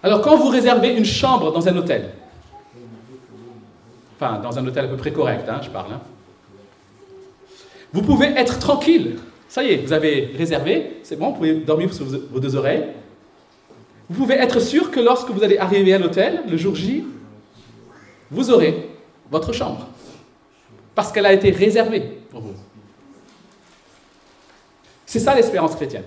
Alors 0.02 0.20
quand 0.22 0.36
vous 0.36 0.48
réservez 0.48 0.94
une 0.94 1.04
chambre 1.04 1.52
dans 1.52 1.66
un 1.66 1.76
hôtel, 1.76 2.10
enfin 4.16 4.38
dans 4.40 4.56
un 4.58 4.66
hôtel 4.66 4.84
à 4.84 4.88
peu 4.88 4.96
près 4.96 5.12
correct, 5.12 5.48
hein, 5.48 5.60
je 5.62 5.70
parle, 5.70 5.92
hein, 5.92 6.00
vous 7.92 8.02
pouvez 8.02 8.26
être 8.26 8.58
tranquille. 8.58 9.18
Ça 9.48 9.64
y 9.64 9.72
est, 9.72 9.76
vous 9.78 9.92
avez 9.92 10.34
réservé, 10.36 10.98
c'est 11.02 11.18
bon, 11.18 11.30
vous 11.30 11.36
pouvez 11.36 11.54
dormir 11.54 11.92
sur 11.92 12.04
vos 12.04 12.38
deux 12.38 12.54
oreilles. 12.54 12.84
Vous 14.10 14.16
pouvez 14.16 14.34
être 14.34 14.60
sûr 14.60 14.90
que 14.90 15.00
lorsque 15.00 15.30
vous 15.30 15.42
allez 15.42 15.58
arriver 15.58 15.94
à 15.94 15.98
l'hôtel, 15.98 16.42
le 16.48 16.56
jour 16.56 16.74
J, 16.74 17.04
vous 18.30 18.50
aurez 18.50 18.88
votre 19.30 19.52
chambre. 19.52 19.88
Parce 20.98 21.12
qu'elle 21.12 21.26
a 21.26 21.32
été 21.32 21.52
réservée 21.52 22.00
pour 22.28 22.40
vous. 22.40 22.54
C'est 25.06 25.20
ça 25.20 25.32
l'espérance 25.32 25.76
chrétienne. 25.76 26.02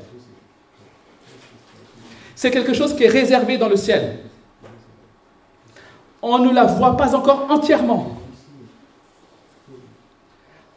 C'est 2.36 2.52
quelque 2.52 2.74
chose 2.74 2.94
qui 2.94 3.06
est 3.06 3.08
réservé 3.08 3.58
dans 3.58 3.70
le 3.70 3.78
ciel. 3.78 4.20
On 6.22 6.40
ne 6.40 6.54
la 6.54 6.66
voit 6.66 6.98
pas 6.98 7.16
encore 7.16 7.50
entièrement. 7.50 8.18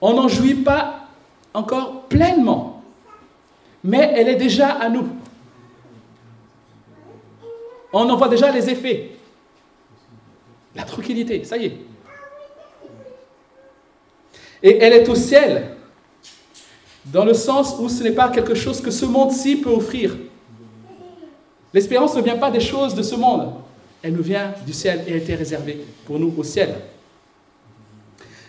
On 0.00 0.14
n'en 0.14 0.28
jouit 0.28 0.62
pas 0.62 1.08
encore 1.52 2.02
pleinement. 2.02 2.84
Mais 3.82 4.12
elle 4.14 4.28
est 4.28 4.36
déjà 4.36 4.68
à 4.68 4.90
nous. 4.90 5.08
On 7.92 8.08
en 8.08 8.14
voit 8.14 8.28
déjà 8.28 8.52
les 8.52 8.70
effets. 8.70 9.16
La 10.76 10.84
tranquillité, 10.84 11.42
ça 11.42 11.56
y 11.56 11.64
est. 11.64 11.93
Et 14.64 14.78
elle 14.80 14.94
est 14.94 15.08
au 15.10 15.14
ciel, 15.14 15.76
dans 17.04 17.26
le 17.26 17.34
sens 17.34 17.76
où 17.78 17.90
ce 17.90 18.02
n'est 18.02 18.12
pas 18.12 18.30
quelque 18.30 18.54
chose 18.54 18.80
que 18.80 18.90
ce 18.90 19.04
monde-ci 19.04 19.56
peut 19.56 19.70
offrir. 19.70 20.16
L'espérance 21.74 22.16
ne 22.16 22.22
vient 22.22 22.38
pas 22.38 22.50
des 22.50 22.60
choses 22.60 22.94
de 22.94 23.02
ce 23.02 23.14
monde, 23.14 23.52
elle 24.02 24.14
nous 24.14 24.22
vient 24.22 24.54
du 24.66 24.72
ciel 24.72 25.04
et 25.06 25.12
a 25.12 25.16
été 25.16 25.34
réservée 25.34 25.84
pour 26.06 26.18
nous 26.18 26.32
au 26.36 26.42
ciel. 26.42 26.74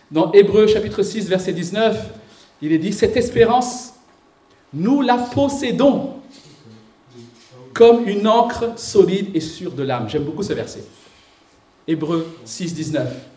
Dans 0.10 0.32
Hébreu 0.32 0.67
chapitre 0.67 1.04
6, 1.04 1.28
verset 1.28 1.51
19, 1.51 2.10
il 2.62 2.71
est 2.71 2.78
dit, 2.78 2.93
cette 2.93 3.17
espérance, 3.17 3.95
nous 4.73 5.01
la 5.01 5.17
possédons 5.17 6.13
comme 7.73 8.08
une 8.08 8.25
encre 8.25 8.71
solide 8.78 9.36
et 9.36 9.41
sûre 9.41 9.73
de 9.73 9.84
l'âme. 9.84 10.08
J'aime 10.08 10.23
beaucoup 10.23 10.43
ce 10.43 10.54
verset. 10.54 10.86
Hébreu 11.86 12.25
6, 12.45 12.73
19. 12.73 13.34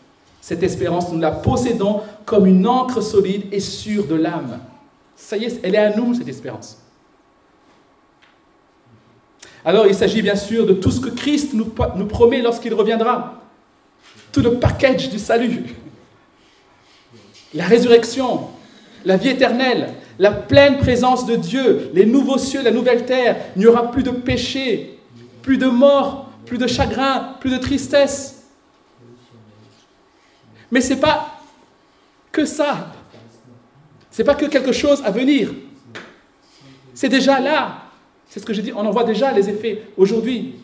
Cette 0.49 0.63
espérance, 0.63 1.13
nous 1.13 1.19
la 1.19 1.31
possédons 1.31 2.01
comme 2.25 2.47
une 2.47 2.67
encre 2.67 3.03
solide 3.03 3.43
et 3.53 3.61
sûre 3.61 4.07
de 4.07 4.15
l'âme. 4.15 4.61
Ça 5.15 5.37
y 5.37 5.45
est, 5.45 5.61
elle 5.63 5.75
est 5.75 5.79
à 5.79 5.95
nous, 5.95 6.15
cette 6.15 6.27
espérance. 6.27 6.79
Alors 9.63 9.87
il 9.87 9.95
s'agit 9.95 10.23
bien 10.23 10.37
sûr 10.37 10.65
de 10.65 10.73
tout 10.73 10.91
ce 10.91 11.01
que 11.01 11.11
Christ 11.11 11.53
nous, 11.53 11.67
promet 11.67 12.41
lorsqu'il 12.41 12.73
reviendra. 12.73 13.43
Tout 14.33 14.41
le 14.41 14.55
package 14.55 15.11
du 15.11 15.19
salut. 15.19 15.65
La 17.53 17.67
résurrection, 17.67 18.49
la 19.05 19.19
vie 19.19 19.29
éternelle, 19.29 19.91
la 20.19 20.31
pleine 20.31 20.79
présence 20.79 21.27
de 21.27 21.37
Dieu, 21.37 21.91
les 21.93 22.07
nouveaux 22.07 22.39
cieux, 22.39 22.63
la 22.63 22.71
nouvelle 22.71 23.05
terre. 23.05 23.37
Il 23.55 23.59
n'y 23.59 23.67
aura 23.67 23.91
plus 23.91 24.03
de 24.03 24.13
péché, 24.13 24.99
plus 25.43 25.59
de 25.59 25.67
mort, 25.67 26.31
plus 26.47 26.57
de 26.57 26.67
chagrin, 26.67 27.35
plus 27.39 27.51
de 27.51 27.59
tristesse. 27.59 28.38
Mais 30.71 30.81
ce 30.81 30.95
n'est 30.95 31.01
pas 31.01 31.41
que 32.31 32.45
ça. 32.45 32.93
Ce 34.11 34.23
n'est 34.23 34.27
pas 34.27 34.35
que 34.35 34.47
quelque 34.47 34.73
chose 34.73 35.03
à 35.05 35.11
venir. 35.11 35.53
C'est 36.95 37.09
déjà 37.09 37.41
là. 37.41 37.83
C'est 38.29 38.41
ce 38.41 38.45
que 38.45 38.53
j'ai 38.53 38.63
dit, 38.63 38.73
on 38.73 38.85
en 38.85 38.91
voit 38.91 39.05
déjà 39.05 39.33
les 39.33 39.49
effets 39.49 39.89
aujourd'hui. 39.97 40.57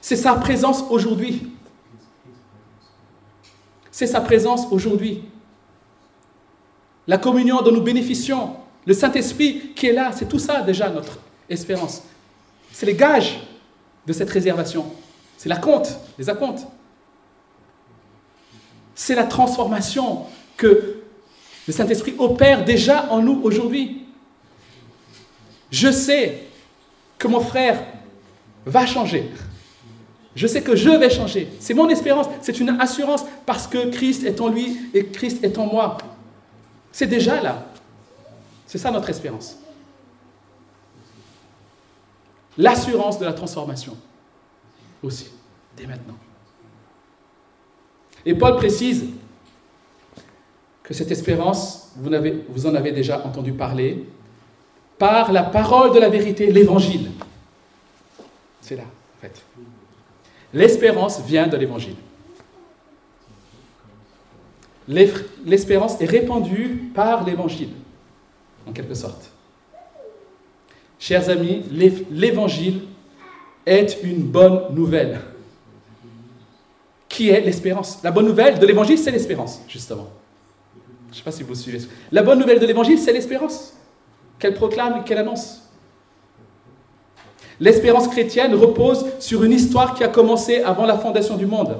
C'est 0.00 0.16
sa 0.16 0.34
présence 0.34 0.84
aujourd'hui. 0.88 1.52
C'est 3.90 4.06
sa 4.06 4.20
présence 4.20 4.66
aujourd'hui. 4.70 5.22
La 7.06 7.18
communion 7.18 7.60
dont 7.60 7.72
nous 7.72 7.82
bénéficions, 7.82 8.56
le 8.86 8.94
Saint-Esprit 8.94 9.72
qui 9.74 9.88
est 9.88 9.92
là, 9.92 10.12
c'est 10.12 10.28
tout 10.28 10.38
ça 10.38 10.62
déjà 10.62 10.88
notre 10.88 11.18
espérance. 11.48 12.02
C'est 12.72 12.86
les 12.86 12.94
gages 12.94 13.40
de 14.06 14.12
cette 14.12 14.30
réservation. 14.30 14.86
C'est 15.36 15.48
la 15.48 15.56
compte, 15.56 15.98
les 16.18 16.30
acomptes. 16.30 16.66
C'est 19.02 19.14
la 19.14 19.24
transformation 19.24 20.26
que 20.58 21.00
le 21.66 21.72
Saint-Esprit 21.72 22.14
opère 22.18 22.66
déjà 22.66 23.10
en 23.10 23.22
nous 23.22 23.40
aujourd'hui. 23.42 24.02
Je 25.70 25.90
sais 25.90 26.42
que 27.16 27.26
mon 27.26 27.40
frère 27.40 27.82
va 28.66 28.84
changer. 28.84 29.30
Je 30.36 30.46
sais 30.46 30.60
que 30.60 30.76
je 30.76 30.90
vais 30.90 31.08
changer. 31.08 31.48
C'est 31.60 31.72
mon 31.72 31.88
espérance, 31.88 32.26
c'est 32.42 32.60
une 32.60 32.78
assurance 32.78 33.24
parce 33.46 33.66
que 33.66 33.88
Christ 33.88 34.22
est 34.24 34.38
en 34.38 34.48
lui 34.48 34.78
et 34.92 35.06
Christ 35.06 35.42
est 35.42 35.56
en 35.56 35.64
moi. 35.64 35.96
C'est 36.92 37.06
déjà 37.06 37.40
là. 37.40 37.68
C'est 38.66 38.76
ça 38.76 38.90
notre 38.90 39.08
espérance. 39.08 39.56
L'assurance 42.58 43.18
de 43.18 43.24
la 43.24 43.32
transformation 43.32 43.96
aussi, 45.02 45.28
dès 45.74 45.86
maintenant. 45.86 46.18
Et 48.26 48.34
Paul 48.34 48.56
précise 48.56 49.06
que 50.82 50.94
cette 50.94 51.10
espérance, 51.10 51.92
vous, 51.96 52.66
en 52.66 52.74
avez 52.74 52.92
déjà 52.92 53.24
entendu 53.24 53.52
parler, 53.52 54.04
par 54.98 55.32
la 55.32 55.42
parole 55.42 55.94
de 55.94 55.98
la 55.98 56.08
vérité, 56.08 56.50
l'évangile. 56.52 57.10
C'est 58.60 58.76
là, 58.76 58.82
en 58.82 59.20
fait. 59.22 59.42
L'espérance 60.52 61.22
vient 61.24 61.46
de 61.46 61.56
l'évangile. 61.56 61.94
L'espérance 64.88 66.00
est 66.00 66.06
répandue 66.06 66.90
par 66.94 67.24
l'évangile, 67.24 67.70
en 68.66 68.72
quelque 68.72 68.94
sorte. 68.94 69.30
Chers 70.98 71.30
amis, 71.30 71.62
l'évangile 72.10 72.82
est 73.64 73.98
une 74.02 74.22
bonne 74.22 74.74
nouvelle. 74.74 75.20
Qui 77.10 77.28
est 77.28 77.40
l'espérance 77.40 77.98
La 78.04 78.12
bonne 78.12 78.24
nouvelle 78.24 78.58
de 78.60 78.64
l'évangile, 78.64 78.96
c'est 78.96 79.10
l'espérance, 79.10 79.60
justement. 79.68 80.08
Je 81.08 81.14
ne 81.14 81.18
sais 81.18 81.24
pas 81.24 81.32
si 81.32 81.42
vous 81.42 81.56
suivez. 81.56 81.80
La 82.12 82.22
bonne 82.22 82.38
nouvelle 82.38 82.60
de 82.60 82.66
l'évangile, 82.66 82.98
c'est 82.98 83.12
l'espérance 83.12 83.74
qu'elle 84.38 84.54
proclame 84.54 85.00
et 85.00 85.04
qu'elle 85.04 85.18
annonce. 85.18 85.68
L'espérance 87.58 88.06
chrétienne 88.06 88.54
repose 88.54 89.04
sur 89.18 89.42
une 89.42 89.52
histoire 89.52 89.94
qui 89.94 90.04
a 90.04 90.08
commencé 90.08 90.62
avant 90.62 90.86
la 90.86 90.96
fondation 90.96 91.36
du 91.36 91.46
monde. 91.46 91.78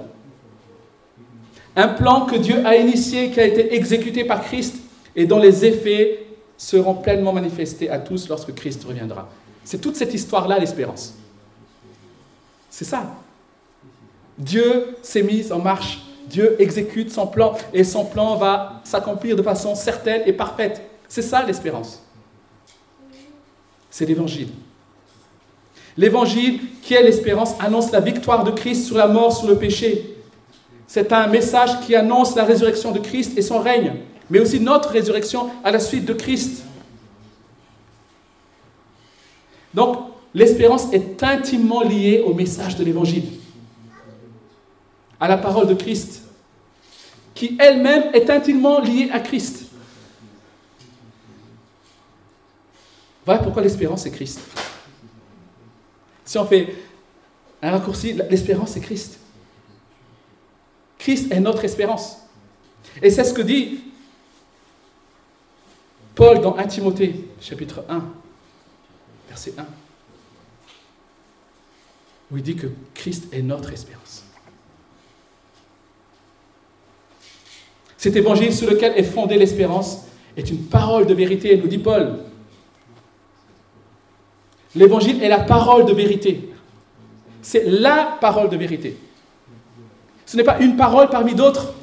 Un 1.76 1.88
plan 1.88 2.26
que 2.26 2.34
Dieu 2.36 2.66
a 2.66 2.76
initié, 2.76 3.30
qui 3.30 3.40
a 3.40 3.46
été 3.46 3.72
exécuté 3.74 4.24
par 4.24 4.42
Christ 4.42 4.76
et 5.14 5.26
dont 5.26 5.38
les 5.38 5.64
effets 5.64 6.26
seront 6.58 6.94
pleinement 6.94 7.32
manifestés 7.32 7.88
à 7.88 8.00
tous 8.00 8.28
lorsque 8.28 8.52
Christ 8.52 8.82
reviendra. 8.84 9.30
C'est 9.64 9.80
toute 9.80 9.94
cette 9.94 10.12
histoire-là, 10.12 10.58
l'espérance. 10.58 11.14
C'est 12.68 12.84
ça. 12.84 13.14
Dieu 14.40 14.96
s'est 15.02 15.22
mis 15.22 15.52
en 15.52 15.58
marche. 15.58 16.00
Dieu 16.26 16.56
exécute 16.58 17.12
son 17.12 17.26
plan 17.26 17.54
et 17.74 17.84
son 17.84 18.04
plan 18.04 18.36
va 18.36 18.80
s'accomplir 18.84 19.36
de 19.36 19.42
façon 19.42 19.74
certaine 19.74 20.22
et 20.26 20.32
parfaite. 20.32 20.80
C'est 21.08 21.22
ça 21.22 21.44
l'espérance. 21.44 22.02
C'est 23.90 24.06
l'évangile. 24.06 24.48
L'évangile, 25.96 26.60
qui 26.82 26.94
est 26.94 27.02
l'espérance, 27.02 27.54
annonce 27.60 27.90
la 27.90 28.00
victoire 28.00 28.44
de 28.44 28.52
Christ 28.52 28.86
sur 28.86 28.96
la 28.96 29.08
mort, 29.08 29.36
sur 29.36 29.48
le 29.48 29.56
péché. 29.56 30.16
C'est 30.86 31.12
un 31.12 31.26
message 31.26 31.80
qui 31.80 31.94
annonce 31.94 32.34
la 32.34 32.44
résurrection 32.44 32.92
de 32.92 33.00
Christ 33.00 33.36
et 33.36 33.42
son 33.42 33.58
règne, 33.58 33.94
mais 34.30 34.38
aussi 34.38 34.60
notre 34.60 34.90
résurrection 34.90 35.50
à 35.62 35.70
la 35.70 35.80
suite 35.80 36.04
de 36.04 36.14
Christ. 36.14 36.62
Donc, 39.74 39.98
l'espérance 40.32 40.92
est 40.92 41.22
intimement 41.22 41.82
liée 41.82 42.22
au 42.24 42.34
message 42.34 42.76
de 42.76 42.84
l'évangile, 42.84 43.24
à 45.20 45.28
la 45.28 45.36
parole 45.36 45.68
de 45.68 45.74
Christ, 45.74 46.22
qui 47.34 47.56
elle-même 47.60 48.14
est 48.14 48.30
intimement 48.30 48.80
liée 48.80 49.10
à 49.12 49.20
Christ. 49.20 49.66
Voilà 53.24 53.42
pourquoi 53.42 53.62
l'espérance 53.62 54.06
est 54.06 54.10
Christ. 54.10 54.40
Si 56.24 56.38
on 56.38 56.46
fait 56.46 56.74
un 57.62 57.70
raccourci, 57.70 58.14
l'espérance 58.30 58.70
c'est 58.72 58.80
Christ. 58.80 59.18
Christ 60.98 61.30
est 61.30 61.40
notre 61.40 61.64
espérance. 61.64 62.16
Et 63.02 63.10
c'est 63.10 63.24
ce 63.24 63.34
que 63.34 63.42
dit 63.42 63.80
Paul 66.14 66.40
dans 66.40 66.56
1 66.56 66.66
Timothée, 66.66 67.28
chapitre 67.40 67.84
1, 67.88 68.04
verset 69.28 69.54
1, 69.56 69.66
où 72.30 72.36
il 72.36 72.42
dit 72.42 72.56
que 72.56 72.66
Christ 72.94 73.32
est 73.32 73.42
notre 73.42 73.72
espérance. 73.72 74.24
Cet 78.00 78.16
évangile 78.16 78.50
sur 78.50 78.70
lequel 78.70 78.94
est 78.96 79.02
fondée 79.02 79.36
l'espérance 79.36 80.06
est 80.34 80.48
une 80.48 80.62
parole 80.64 81.06
de 81.06 81.12
vérité, 81.12 81.54
nous 81.58 81.66
dit 81.66 81.76
Paul. 81.76 82.14
L'évangile 84.74 85.22
est 85.22 85.28
la 85.28 85.40
parole 85.40 85.84
de 85.84 85.92
vérité. 85.92 86.48
C'est 87.42 87.62
la 87.66 88.16
parole 88.18 88.48
de 88.48 88.56
vérité. 88.56 88.96
Ce 90.24 90.34
n'est 90.34 90.44
pas 90.44 90.60
une 90.60 90.76
parole 90.76 91.10
parmi 91.10 91.34
d'autres. 91.34 91.74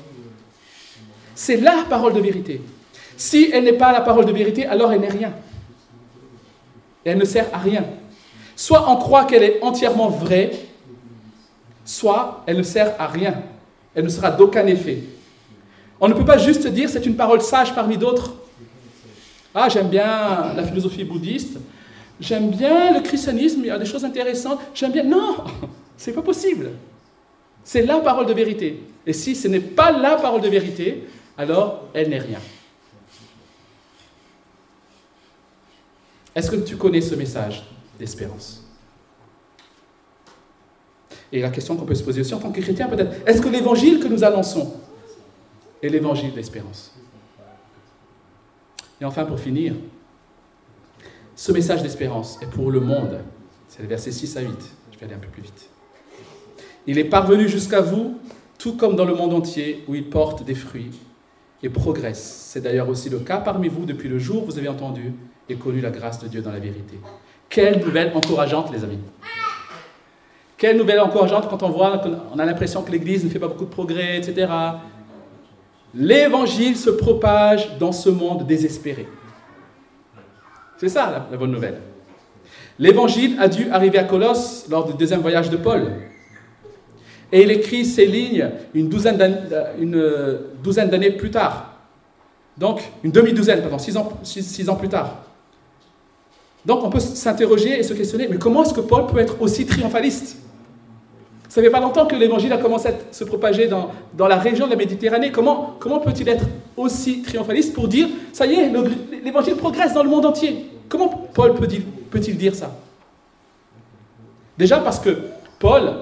C'est 1.36 1.58
la 1.58 1.86
parole 1.88 2.14
de 2.14 2.20
vérité. 2.20 2.64
Si 3.16 3.52
elle 3.54 3.66
n'est 3.66 3.74
pas 3.74 3.92
la 3.92 4.02
parole 4.02 4.26
de 4.26 4.32
vérité, 4.32 4.66
alors 4.66 4.92
elle 4.92 5.02
n'est 5.02 5.10
rien. 5.10 5.34
elle 7.06 7.20
ne 7.20 7.26
sert 7.26 7.46
à 7.54 7.60
rien. 7.60 7.86
Soit 8.56 8.90
on 8.90 8.96
croit 8.96 9.26
qu'elle 9.26 9.44
est 9.44 9.62
entièrement 9.62 10.10
vraie, 10.10 10.50
soit 11.86 12.44
elle 12.48 12.58
ne 12.58 12.64
sert 12.64 12.96
à 12.98 13.06
rien. 13.06 13.36
Elle 13.94 14.06
ne 14.06 14.10
sera 14.10 14.32
d'aucun 14.32 14.66
effet. 14.66 15.04
On 16.00 16.08
ne 16.08 16.14
peut 16.14 16.26
pas 16.26 16.38
juste 16.38 16.68
dire 16.68 16.90
c'est 16.90 17.06
une 17.06 17.16
parole 17.16 17.42
sage 17.42 17.74
parmi 17.74 17.98
d'autres. 17.98 18.34
Ah, 19.56 19.70
j'aime 19.70 19.90
bien 19.90 20.54
la 20.56 20.64
philosophie 20.64 21.04
bouddhiste, 21.04 21.58
J'aime 22.20 22.50
bien 22.50 22.94
le 22.94 23.02
christianisme, 23.02 23.60
il 23.62 23.68
y 23.68 23.70
a 23.70 23.78
des 23.78 23.86
choses 23.86 24.04
intéressantes. 24.04 24.60
J'aime 24.74 24.92
bien. 24.92 25.04
Non, 25.04 25.38
c'est 25.98 26.14
pas 26.14 26.22
possible. 26.22 26.72
C'est 27.64 27.84
la 27.84 28.00
parole 28.00 28.26
de 28.26 28.34
vérité. 28.34 28.84
Et 29.06 29.14
si 29.14 29.36
ce 29.36 29.48
n'est 29.48 29.60
pas 29.60 29.92
la 29.92 30.16
parole 30.16 30.42
de 30.42 30.50
vérité, 30.50 31.04
alors 31.38 31.84
elle 31.94 32.10
n'est 32.10 32.20
rien. 32.20 32.40
Est-ce 36.34 36.52
que 36.52 36.56
tu 36.58 36.76
connais 36.78 37.02
ce 37.02 37.16
message 37.16 37.64
d'espérance? 38.00 38.64
Et 41.32 41.42
la 41.42 41.50
question 41.50 41.76
qu'on 41.76 41.86
peut 41.86 41.96
se 41.96 42.04
poser 42.04 42.22
aussi 42.22 42.34
en 42.34 42.40
tant 42.40 42.52
que 42.52 42.62
chrétien 42.62 42.88
peut-être, 42.88 43.28
est-ce 43.28 43.42
que 43.42 43.50
l'évangile 43.50 44.00
que 44.00 44.08
nous 44.08 44.24
annonçons 44.24 44.74
est 45.82 45.90
l'évangile 45.90 46.34
d'espérance 46.34 46.94
Et 49.02 49.06
enfin, 49.06 49.26
pour 49.26 49.40
finir, 49.40 49.74
ce 51.36 51.52
message 51.52 51.84
d'espérance 51.84 52.40
est 52.42 52.50
pour 52.50 52.72
le 52.72 52.80
monde. 52.80 53.20
C'est 53.68 53.84
le 53.84 53.88
verset 53.88 54.12
6 54.12 54.38
à 54.38 54.42
8. 54.42 54.50
Je 54.92 54.98
vais 54.98 55.06
aller 55.06 55.16
un 55.16 55.20
peu 55.20 55.28
plus 55.28 55.44
vite. 55.44 55.70
Il 56.88 56.98
est 56.98 57.04
parvenu 57.04 57.48
jusqu'à 57.48 57.82
vous, 57.82 58.18
tout 58.58 58.76
comme 58.76 58.96
dans 58.96 59.06
le 59.06 59.14
monde 59.14 59.34
entier, 59.34 59.84
où 59.88 59.96
il 59.96 60.10
porte 60.10 60.44
des 60.44 60.56
fruits 60.56 60.92
et 61.62 61.70
progresse. 61.70 62.48
C'est 62.50 62.62
d'ailleurs 62.62 62.90
aussi 62.90 63.10
le 63.10 63.20
cas 63.20 63.38
parmi 63.38 63.68
vous 63.68 63.86
depuis 63.86 64.10
le 64.10 64.20
jour 64.20 64.44
où 64.44 64.46
vous 64.48 64.58
avez 64.58 64.70
entendu 64.70 65.14
et 65.50 65.56
connu 65.56 65.82
la 65.82 65.92
grâce 65.92 66.20
de 66.20 66.28
Dieu 66.28 66.42
dans 66.42 66.52
la 66.52 66.60
vérité. 66.60 66.98
Quelle 67.50 67.80
nouvelle 67.80 68.12
encourageante, 68.16 68.72
les 68.72 68.84
amis. 68.84 69.00
Quelle 70.58 70.78
nouvelle 70.78 71.00
encourageante 71.00 71.50
quand 71.50 71.62
on 71.62 71.70
voit 71.70 72.00
qu'on 72.00 72.40
a 72.40 72.46
l'impression 72.46 72.82
que 72.82 72.92
l'Église 72.92 73.24
ne 73.24 73.30
fait 73.30 73.40
pas 73.40 73.48
beaucoup 73.48 73.66
de 73.66 73.70
progrès, 73.70 74.18
etc. 74.18 74.48
L'Évangile 75.98 76.78
se 76.78 76.92
propage 76.92 77.78
dans 77.80 77.92
ce 77.92 78.10
monde 78.10 78.46
désespéré. 78.46 79.08
C'est 80.78 80.90
ça 80.90 81.28
la, 81.32 81.38
bonne 81.38 81.52
nouvelle. 81.52 81.82
L'évangile 82.78 83.36
a 83.40 83.48
dû 83.48 83.68
arriver 83.72 83.98
à 83.98 84.04
Colosse 84.04 84.68
lors 84.70 84.86
du 84.86 84.94
deuxième 84.94 85.22
voyage 85.22 85.50
de 85.50 85.58
Paul. 85.58 85.92
Et 87.32 87.42
il 87.42 87.50
écrit 87.50 87.84
ces 87.84 88.06
lignes 88.06 88.48
une 88.76 88.88
douzaine 88.88 89.18
d'années 90.90 91.12
plus 91.12 91.32
tard. 91.32 91.74
Donc, 92.56 92.82
une 93.04 93.12
demi-douzaine, 93.12 93.62
pardon, 93.62 93.80
six, 93.80 94.70
ans 94.70 94.76
plus 94.76 94.90
tard. 94.90 95.24
Donc, 96.64 96.84
on 96.84 96.90
peut 96.92 97.00
s'interroger 97.00 97.80
et 97.80 97.84
se 97.84 97.94
questionner, 97.94 98.28
mais 98.28 98.38
comment 98.38 98.64
est-ce 98.64 98.74
que 98.74 98.82
Paul 98.82 99.08
peut 99.08 99.20
être 99.20 99.42
aussi 99.42 99.66
triomphaliste 99.66 100.38
Ça 101.50 101.62
fait 101.62 101.70
pas 101.70 101.80
longtemps 101.80 102.06
que 102.06 102.16
l'évangile 102.16 102.52
a 102.52 102.58
commencé 102.58 102.90
à 102.90 102.94
se 103.12 103.24
propager 103.24 103.68
dans, 103.68 103.92
dans 104.14 104.28
la 104.28 104.36
région 104.38 104.66
de 104.66 104.72
la 104.72 104.78
Méditerranée. 104.78 105.32
Comment, 105.32 105.76
comment 105.80 106.00
peut-il 106.00 106.28
être 106.28 106.46
aussi 106.76 107.22
triomphaliste 107.22 107.74
pour 107.74 107.88
dire, 107.88 108.10
ça 108.34 108.46
y 108.46 108.54
est, 108.54 108.72
l'évangile 109.24 109.56
progresse 109.56 109.94
dans 109.94 110.04
le 110.04 110.10
monde 110.10 110.26
entier? 110.26 110.66
Comment 110.90 111.08
Paul 111.34 111.56
peut-il 111.56 112.38
dire 112.38 112.54
ça? 112.54 112.76
Déjà 114.58 114.80
parce 114.80 115.00
que 115.00 115.18
Paul, 115.60 115.94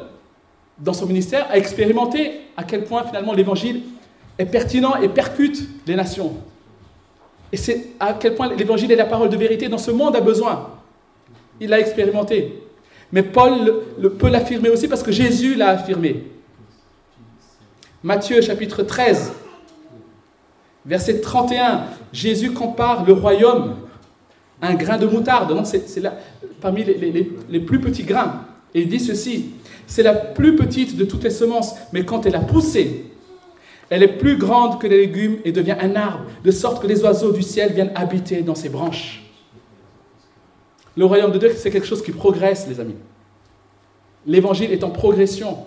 dans 0.79 0.93
son 0.93 1.05
ministère, 1.05 1.47
a 1.49 1.57
expérimenté 1.57 2.41
à 2.57 2.63
quel 2.63 2.83
point 2.83 3.03
finalement 3.03 3.33
l'évangile 3.33 3.83
est 4.37 4.45
pertinent 4.45 4.95
et 4.95 5.09
percute 5.09 5.67
les 5.85 5.95
nations. 5.95 6.33
Et 7.51 7.57
c'est 7.57 7.87
à 7.99 8.13
quel 8.13 8.35
point 8.35 8.53
l'évangile 8.53 8.91
est 8.91 8.95
la 8.95 9.05
parole 9.05 9.29
de 9.29 9.37
vérité 9.37 9.67
dont 9.67 9.77
ce 9.77 9.91
monde 9.91 10.15
a 10.15 10.21
besoin. 10.21 10.69
Il 11.59 11.69
l'a 11.69 11.79
expérimenté. 11.79 12.63
Mais 13.11 13.23
Paul 13.23 13.81
peut 14.19 14.29
l'affirmer 14.29 14.69
aussi 14.69 14.87
parce 14.87 15.03
que 15.03 15.11
Jésus 15.11 15.55
l'a 15.55 15.69
affirmé. 15.69 16.23
Matthieu 18.03 18.41
chapitre 18.41 18.83
13, 18.83 19.33
verset 20.85 21.21
31, 21.21 21.85
Jésus 22.13 22.51
compare 22.51 23.05
le 23.05 23.13
royaume 23.13 23.75
un 24.61 24.75
grain 24.75 24.97
de 24.97 25.05
moutarde. 25.05 25.51
Non, 25.51 25.65
c'est 25.65 26.01
parmi 26.61 26.83
les, 26.83 27.59
plus 27.59 27.79
petits 27.79 28.03
grains. 28.03 28.45
Et 28.73 28.81
il 28.81 28.89
dit 28.89 28.99
ceci, 28.99 29.51
c'est 29.87 30.03
la 30.03 30.13
plus 30.13 30.55
petite 30.55 30.97
de 30.97 31.05
toutes 31.05 31.23
les 31.23 31.29
semences, 31.29 31.75
mais 31.93 32.03
quand 32.05 32.25
elle 32.25 32.35
a 32.35 32.39
poussé, 32.39 33.05
elle 33.89 34.03
est 34.03 34.17
plus 34.17 34.37
grande 34.37 34.79
que 34.79 34.87
les 34.87 34.97
légumes 34.97 35.37
et 35.45 35.51
devient 35.51 35.75
un 35.79 35.95
arbre, 35.95 36.25
de 36.43 36.51
sorte 36.51 36.81
que 36.81 36.87
les 36.87 37.03
oiseaux 37.03 37.31
du 37.31 37.43
ciel 37.43 37.73
viennent 37.73 37.91
habiter 37.95 38.41
dans 38.41 38.55
ses 38.55 38.69
branches. 38.69 39.24
Le 40.97 41.05
royaume 41.05 41.31
de 41.31 41.39
Dieu, 41.39 41.53
c'est 41.57 41.71
quelque 41.71 41.87
chose 41.87 42.01
qui 42.01 42.11
progresse, 42.11 42.67
les 42.67 42.79
amis. 42.79 42.95
L'évangile 44.25 44.71
est 44.71 44.83
en 44.83 44.89
progression. 44.89 45.57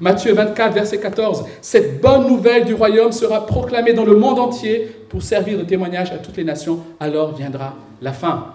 Matthieu 0.00 0.32
24, 0.32 0.74
verset 0.74 1.00
14, 1.00 1.44
Cette 1.60 2.00
bonne 2.00 2.26
nouvelle 2.26 2.64
du 2.64 2.74
royaume 2.74 3.12
sera 3.12 3.46
proclamée 3.46 3.92
dans 3.92 4.04
le 4.04 4.16
monde 4.16 4.38
entier 4.38 4.86
pour 5.08 5.22
servir 5.22 5.58
de 5.58 5.64
témoignage 5.64 6.10
à 6.12 6.18
toutes 6.18 6.36
les 6.36 6.44
nations, 6.44 6.80
alors 6.98 7.34
viendra 7.34 7.74
la 8.00 8.12
fin. 8.12 8.54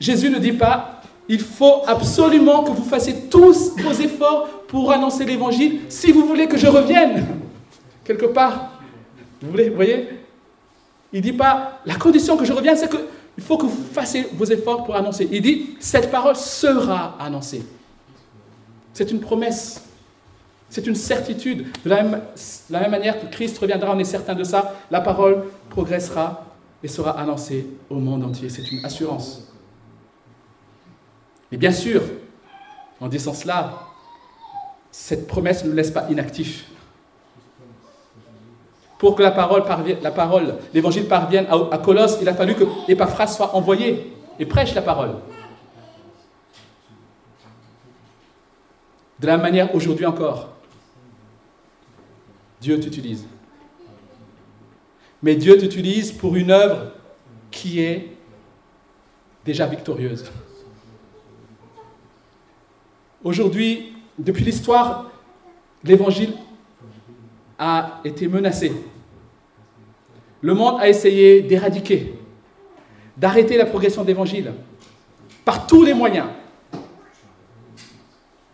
Jésus 0.00 0.30
ne 0.30 0.38
dit 0.38 0.52
pas, 0.52 1.02
Il 1.28 1.40
faut 1.40 1.82
absolument 1.86 2.64
que 2.64 2.70
vous 2.70 2.84
fassiez 2.84 3.14
tous 3.30 3.76
vos 3.76 3.92
efforts 3.92 4.48
pour 4.68 4.90
annoncer 4.90 5.24
l'évangile 5.24 5.80
si 5.88 6.12
vous 6.12 6.26
voulez 6.26 6.46
que 6.48 6.56
je 6.56 6.66
revienne. 6.66 7.26
Quelque 8.04 8.26
part. 8.26 8.80
Vous, 9.42 9.52
voyez? 9.74 10.08
Il 11.12 11.18
ne 11.18 11.22
dit 11.22 11.32
pas, 11.32 11.80
la 11.86 11.94
condition 11.94 12.36
que 12.36 12.44
je 12.44 12.52
revienne, 12.52 12.76
c'est 12.76 12.90
qu'il 13.38 13.46
faut 13.46 13.56
que 13.56 13.66
vous 13.66 13.84
fassiez 13.92 14.26
vos 14.32 14.46
efforts 14.46 14.82
pour 14.82 14.96
annoncer. 14.96 15.28
Il 15.30 15.40
dit, 15.42 15.76
cette 15.78 16.10
parole 16.10 16.34
sera 16.34 17.14
annoncée. 17.20 17.64
C'est 18.92 19.12
une 19.12 19.20
promesse. 19.20 19.84
C'est 20.68 20.88
une 20.88 20.96
certitude. 20.96 21.68
De 21.84 21.88
la 21.88 22.02
même, 22.02 22.20
la 22.68 22.80
même, 22.80 22.90
manière 22.90 23.20
que 23.20 23.26
Christ 23.26 23.56
reviendra, 23.58 23.94
on 23.94 23.98
est 24.00 24.02
certain 24.02 24.34
de 24.34 24.42
ça, 24.42 24.74
la 24.90 25.00
parole 25.00 25.44
progressera 25.70 26.46
et 26.82 26.88
sera 26.88 27.12
annoncée 27.12 27.64
au 27.88 28.00
monde 28.00 28.24
entier. 28.24 28.48
C'est 28.48 28.68
une 28.72 28.84
assurance. 28.84 29.44
Mais 31.52 31.58
bien 31.58 31.70
sûr, 31.72 32.02
en 33.00 33.06
disant 33.06 33.34
cela, 33.34 33.86
cette 34.90 35.28
promesse 35.28 35.62
ne 35.62 35.68
nous 35.70 35.76
laisse 35.76 35.92
pas 35.92 36.08
inactifs. 36.10 36.64
Pour 38.98 39.14
que 39.14 39.22
la 39.22 39.30
parole, 39.30 39.62
l'évangile 40.74 41.06
parvienne 41.06 41.46
à, 41.70 41.78
Colosse, 41.78 42.18
il 42.20 42.28
a 42.28 42.34
fallu 42.34 42.54
que 42.54 42.64
Épaphras 42.88 43.28
soit 43.28 43.54
envoyé 43.54 44.12
et 44.38 44.46
prêche 44.46 44.74
la 44.74 44.82
parole. 44.82 45.14
De 49.20 49.26
la 49.26 49.36
manière, 49.36 49.72
aujourd'hui 49.74 50.06
encore, 50.06 50.48
Dieu 52.60 52.78
t'utilise. 52.80 53.26
Mais 55.22 55.36
Dieu 55.36 55.56
t'utilise 55.58 56.12
pour 56.12 56.36
une 56.36 56.50
œuvre 56.50 56.92
qui 57.50 57.80
est 57.80 58.16
déjà 59.44 59.66
victorieuse. 59.66 60.30
Aujourd'hui, 63.24 63.92
depuis 64.18 64.44
l'histoire, 64.44 65.10
l'évangile 65.82 66.34
a 67.58 68.00
été 68.04 68.28
menacé. 68.28 68.72
Le 70.40 70.54
monde 70.54 70.80
a 70.80 70.88
essayé 70.88 71.42
d'éradiquer, 71.42 72.14
d'arrêter 73.16 73.56
la 73.56 73.66
progression 73.66 74.02
de 74.02 74.08
l'évangile 74.08 74.52
par 75.44 75.66
tous 75.66 75.82
les 75.82 75.94
moyens. 75.94 76.28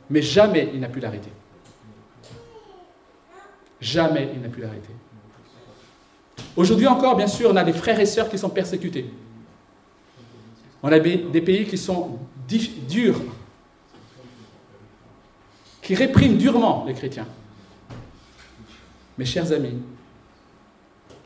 Mais 0.09 0.23
jamais 0.23 0.71
il 0.73 0.81
n'a 0.81 0.89
pu 0.89 1.01
l'arrêter. 1.01 1.31
Jamais 3.81 4.31
il 4.35 4.41
n'a 4.41 4.49
pu 4.49 4.61
l'arrêter. 4.61 4.93
Aujourd'hui 6.57 6.87
encore, 6.87 7.17
bien 7.17 7.27
sûr, 7.27 7.51
on 7.53 7.57
a 7.57 7.65
des 7.65 7.73
frères 7.73 8.01
et 8.01 8.07
sœurs 8.07 8.31
qui 8.31 8.39
sont 8.39 8.49
persécutés. 8.49 9.07
On 10.83 10.93
a 10.93 10.99
des 10.99 11.41
pays 11.41 11.67
qui 11.67 11.77
sont 11.77 12.19
durs, 12.89 13.21
qui 15.83 15.95
répriment 15.95 16.37
durement 16.37 16.85
les 16.87 16.95
chrétiens. 16.95 17.27
Mes 19.19 19.25
chers 19.25 19.53
amis, 19.53 19.79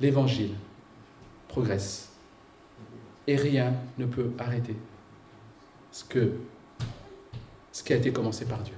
l'évangile 0.01 0.55
progresse 1.49 2.11
et 3.27 3.37
rien 3.37 3.73
ne 3.99 4.07
peut 4.07 4.31
arrêter 4.39 4.77
ce, 5.91 6.05
qui 6.05 7.93
a 7.93 7.97
été 7.97 8.13
commencé 8.13 8.45
par 8.45 8.59
Dieu. 8.59 8.75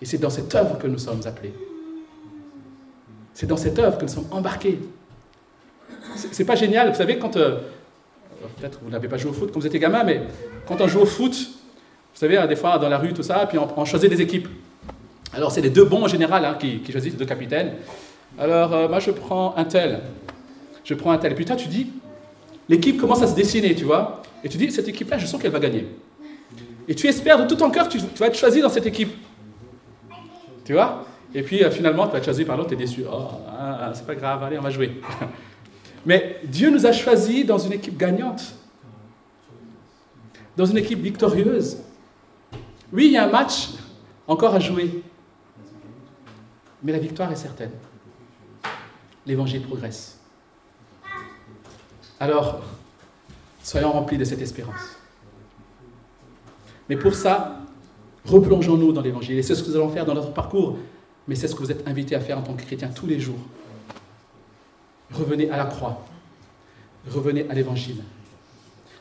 Et 0.00 0.04
c'est 0.04 0.18
dans 0.18 0.30
cette 0.30 0.54
œuvre 0.54 0.78
que 0.78 0.86
nous 0.86 0.98
sommes 0.98 1.20
appelés. 1.26 1.54
C'est 3.34 3.46
dans 3.46 3.56
cette 3.56 3.78
œuvre 3.78 3.98
que 3.98 4.02
nous 4.02 4.12
sommes 4.12 4.28
embarqués. 4.30 4.80
C'est 6.16 6.44
pas 6.44 6.56
génial, 6.56 6.90
vous 6.90 6.96
savez, 6.96 7.18
quand. 7.18 7.36
Euh, 7.36 7.60
peut-être 8.58 8.80
vous 8.82 8.90
n'avez 8.90 9.08
pas 9.08 9.16
joué 9.16 9.30
au 9.30 9.34
foot 9.34 9.50
quand 9.52 9.60
vous 9.60 9.66
étiez 9.66 9.78
gamin, 9.78 10.04
mais 10.04 10.22
quand 10.66 10.80
on 10.80 10.88
joue 10.88 11.00
au 11.00 11.06
foot, 11.06 11.32
vous 11.32 12.18
savez, 12.18 12.36
hein, 12.36 12.46
des 12.46 12.56
fois 12.56 12.78
dans 12.78 12.88
la 12.88 12.98
rue, 12.98 13.14
tout 13.14 13.22
ça, 13.22 13.46
puis 13.46 13.58
on, 13.58 13.84
choisit 13.84 14.10
des 14.10 14.20
équipes. 14.20 14.48
Alors 15.34 15.50
c'est 15.50 15.60
les 15.60 15.70
deux 15.70 15.84
bons 15.84 16.04
en 16.04 16.08
général 16.08 16.44
hein, 16.44 16.56
qui, 16.58 16.80
choisissent 16.90 17.12
les 17.12 17.18
deux 17.18 17.24
capitaines. 17.24 17.72
Alors 18.38 18.72
euh, 18.72 18.88
moi 18.88 19.00
je 19.00 19.10
prends 19.10 19.54
un 19.56 19.64
tel, 19.64 20.00
je 20.84 20.94
prends 20.94 21.10
un 21.10 21.18
tel. 21.18 21.32
Et 21.32 21.34
puis 21.34 21.44
tu 21.44 21.68
dis, 21.68 21.90
l'équipe 22.68 22.98
commence 23.00 23.22
à 23.22 23.26
se 23.26 23.34
dessiner, 23.34 23.74
tu 23.74 23.84
vois. 23.84 24.22
Et 24.44 24.48
tu 24.48 24.58
dis, 24.58 24.70
cette 24.70 24.88
équipe-là, 24.88 25.18
je 25.18 25.26
sens 25.26 25.40
qu'elle 25.40 25.52
va 25.52 25.60
gagner. 25.60 25.86
Et 26.88 26.94
tu 26.94 27.06
espères 27.06 27.38
de 27.40 27.48
tout 27.48 27.54
ton 27.54 27.70
cœur 27.70 27.88
que 27.88 27.92
tu, 27.92 27.98
vas 27.98 28.26
être 28.26 28.36
choisi 28.36 28.60
dans 28.60 28.68
cette 28.68 28.86
équipe. 28.86 29.12
Tu 30.64 30.74
vois? 30.74 31.04
Et 31.34 31.42
puis 31.42 31.62
euh, 31.64 31.70
finalement, 31.70 32.06
tu 32.06 32.12
vas 32.12 32.18
être 32.18 32.24
choisi 32.24 32.44
par 32.44 32.56
l'autre, 32.56 32.70
tu 32.70 32.74
es 32.74 32.78
déçu. 32.78 33.04
Oh, 33.10 33.28
ah, 33.48 33.78
ah, 33.82 33.92
c'est 33.94 34.06
pas 34.06 34.14
grave, 34.14 34.42
allez, 34.42 34.58
on 34.58 34.62
va 34.62 34.70
jouer. 34.70 35.00
Mais 36.06 36.40
Dieu 36.44 36.70
nous 36.70 36.84
a 36.84 36.92
choisis 36.92 37.46
dans 37.46 37.58
une 37.58 37.72
équipe 37.72 37.96
gagnante, 37.96 38.54
dans 40.56 40.66
une 40.66 40.78
équipe 40.78 41.00
victorieuse. 41.00 41.78
Oui, 42.92 43.06
il 43.06 43.12
y 43.12 43.16
a 43.16 43.24
un 43.24 43.30
match 43.30 43.68
encore 44.26 44.54
à 44.54 44.60
jouer, 44.60 45.02
mais 46.82 46.92
la 46.92 46.98
victoire 46.98 47.30
est 47.30 47.36
certaine. 47.36 47.70
L'évangile 49.26 49.62
progresse. 49.62 50.18
Alors, 52.18 52.60
soyons 53.62 53.92
remplis 53.92 54.18
de 54.18 54.24
cette 54.24 54.42
espérance. 54.42 54.96
Mais 56.88 56.96
pour 56.96 57.14
ça, 57.14 57.60
replongeons-nous 58.24 58.92
dans 58.92 59.00
l'évangile. 59.00 59.38
Et 59.38 59.42
c'est 59.42 59.54
ce 59.54 59.62
que 59.62 59.68
nous 59.70 59.76
allons 59.76 59.90
faire 59.90 60.06
dans 60.06 60.14
notre 60.14 60.32
parcours, 60.32 60.76
mais 61.28 61.34
c'est 61.34 61.48
ce 61.48 61.54
que 61.54 61.60
vous 61.60 61.70
êtes 61.70 61.86
invités 61.86 62.14
à 62.14 62.20
faire 62.20 62.38
en 62.38 62.42
tant 62.42 62.54
que 62.54 62.62
chrétien 62.62 62.88
tous 62.88 63.06
les 63.06 63.20
jours. 63.20 63.38
Revenez 65.12 65.50
à 65.50 65.56
la 65.56 65.66
croix. 65.66 66.04
Revenez 67.08 67.48
à 67.48 67.54
l'évangile. 67.54 68.02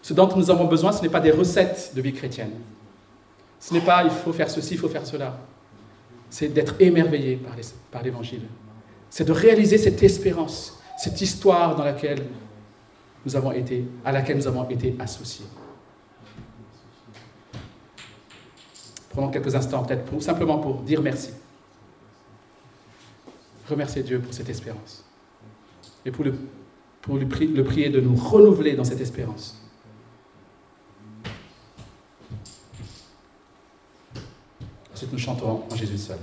Ce 0.01 0.13
dont 0.13 0.29
nous 0.35 0.49
avons 0.49 0.65
besoin, 0.65 0.91
ce 0.91 1.01
n'est 1.01 1.09
pas 1.09 1.19
des 1.19 1.31
recettes 1.31 1.91
de 1.95 2.01
vie 2.01 2.13
chrétienne. 2.13 2.51
Ce 3.59 3.73
n'est 3.73 3.81
pas 3.81 4.03
il 4.03 4.09
faut 4.09 4.33
faire 4.33 4.49
ceci, 4.49 4.73
il 4.73 4.79
faut 4.79 4.89
faire 4.89 5.05
cela. 5.05 5.37
C'est 6.31 6.47
d'être 6.47 6.75
émerveillé 6.79 7.39
par 7.91 8.01
l'évangile. 8.01 8.43
C'est 9.09 9.25
de 9.25 9.33
réaliser 9.33 9.77
cette 9.77 10.01
espérance, 10.01 10.81
cette 10.97 11.19
histoire 11.19 11.75
dans 11.75 11.83
laquelle 11.83 12.23
nous 13.25 13.35
avons 13.35 13.51
été, 13.51 13.85
à 14.05 14.13
laquelle 14.13 14.37
nous 14.37 14.47
avons 14.47 14.67
été 14.69 14.95
associés. 14.97 15.45
Prenons 19.09 19.29
quelques 19.29 19.53
instants, 19.53 19.83
peut-être 19.83 20.21
simplement 20.21 20.57
pour 20.57 20.81
dire 20.81 21.01
merci. 21.01 21.31
Remercier 23.69 24.01
Dieu 24.01 24.19
pour 24.19 24.33
cette 24.33 24.49
espérance. 24.49 25.03
Et 26.05 26.11
pour, 26.11 26.23
le, 26.23 26.33
pour 27.01 27.17
le 27.17 27.27
prier 27.27 27.89
de 27.89 27.99
nous 27.99 28.15
renouveler 28.15 28.73
dans 28.73 28.85
cette 28.85 29.01
espérance. 29.01 29.60
Nous 35.11 35.19
chanterons 35.19 35.63
en 35.71 35.75
Jésus 35.75 35.97
seul. 35.97 36.17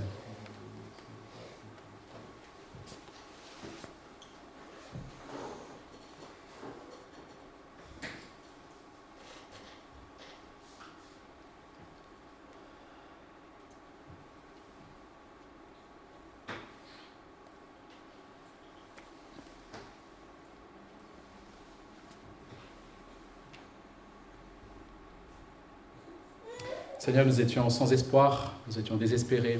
Seigneur, 27.09 27.25
nous 27.25 27.41
étions 27.41 27.67
sans 27.71 27.91
espoir, 27.91 28.53
nous 28.67 28.77
étions 28.77 28.95
désespérés, 28.95 29.59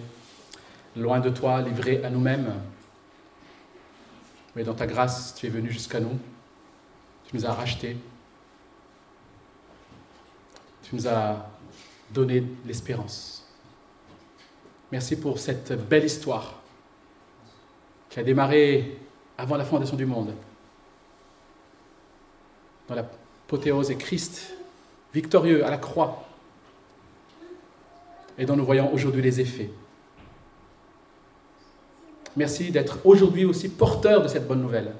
loin 0.95 1.20
de 1.20 1.32
toi, 1.32 1.64
livrés 1.64 2.00
à 2.06 2.12
nous-mêmes. 2.12 2.54
Mais 4.56 4.64
dans 4.64 4.76
ta 4.76 4.86
grâce, 4.86 5.34
tu 5.34 5.47
es 5.47 5.50
venu 5.50 5.72
jusqu'à 5.72 6.00
nous. 6.00 6.16
Tu 7.26 7.36
nous 7.36 7.47
as 7.47 7.52
rachetés. 7.52 7.97
Tu 10.84 10.95
nous 10.95 11.08
as 11.08 11.50
donné 12.12 12.43
l'espérance. 12.68 13.43
Merci 14.91 15.20
pour 15.20 15.39
cette 15.39 15.74
belle 15.89 16.06
histoire 16.06 16.54
qui 18.12 18.20
a 18.20 18.24
démarré 18.24 19.00
avant 19.39 19.58
la 19.58 19.66
fondation 19.66 19.97
du 19.97 20.06
monde. 20.06 20.36
Dans 22.88 22.93
la 22.93 23.02
l'apothéose 23.02 23.89
et 23.89 23.97
Christ, 23.97 24.54
victorieux 25.16 25.66
à 25.66 25.72
la 25.72 25.80
croix, 25.80 26.28
et 28.40 28.46
dont 28.46 28.56
nous 28.56 28.66
voyons 28.66 28.92
aujourd'hui 28.94 29.22
les 29.22 29.42
effets. 29.42 29.70
Merci 32.38 32.72
d'être 32.72 33.00
aujourd'hui 33.06 33.44
aussi 33.44 33.68
porteur 33.68 34.24
de 34.24 34.30
cette 34.30 34.48
bonne 34.48 34.62
nouvelle. 34.62 34.94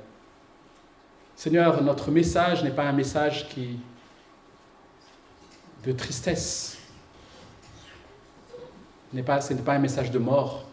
Seigneur, 1.38 1.82
notre 1.82 2.12
message 2.12 2.64
n'est 2.64 2.72
pas 2.72 2.84
un 2.84 2.92
message 2.92 3.48
de 5.86 5.92
tristesse. 5.94 6.78
Pas, 9.26 9.40
ce 9.40 9.54
n'est 9.54 9.62
pas 9.62 9.74
un 9.74 9.80
message 9.80 10.12
de 10.12 10.20
mort, 10.20 10.66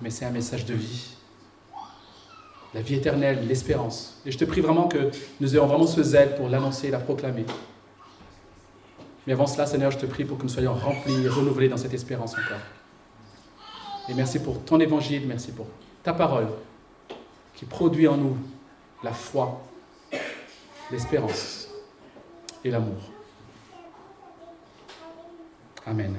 mais 0.00 0.08
c'est 0.08 0.24
un 0.24 0.30
message 0.30 0.64
de 0.64 0.74
vie. 0.74 1.10
La 2.72 2.80
vie 2.80 2.94
éternelle, 2.94 3.46
l'espérance. 3.46 4.20
Et 4.24 4.30
je 4.30 4.38
te 4.38 4.44
prie 4.46 4.62
vraiment 4.62 4.88
que 4.88 5.10
nous 5.38 5.54
ayons 5.54 5.66
vraiment 5.66 5.86
ce 5.86 6.02
zèle 6.02 6.34
pour 6.34 6.48
l'annoncer 6.48 6.88
et 6.88 6.90
la 6.90 6.98
proclamer. 6.98 7.44
Mais 9.28 9.34
avant 9.34 9.46
cela, 9.46 9.66
Seigneur, 9.66 9.90
je 9.90 9.98
te 9.98 10.06
prie 10.06 10.24
pour 10.24 10.38
que 10.38 10.44
nous 10.44 10.48
soyons 10.48 10.72
remplis 10.72 11.28
renouvelés 11.28 11.68
dans 11.68 11.76
cette 11.76 11.92
espérance 11.92 12.32
encore. 12.32 12.62
Et 14.08 14.14
merci 14.14 14.38
pour 14.38 14.64
ton 14.64 14.80
évangile, 14.80 15.26
merci 15.26 15.52
pour 15.52 15.66
ta 16.02 16.14
parole 16.14 16.48
qui 17.54 17.66
produit 17.66 18.08
en 18.08 18.16
nous 18.16 18.38
la 19.04 19.12
foi, 19.12 19.60
l'espérance 20.90 21.68
et 22.64 22.70
l'amour. 22.70 23.02
Amen. 25.84 26.16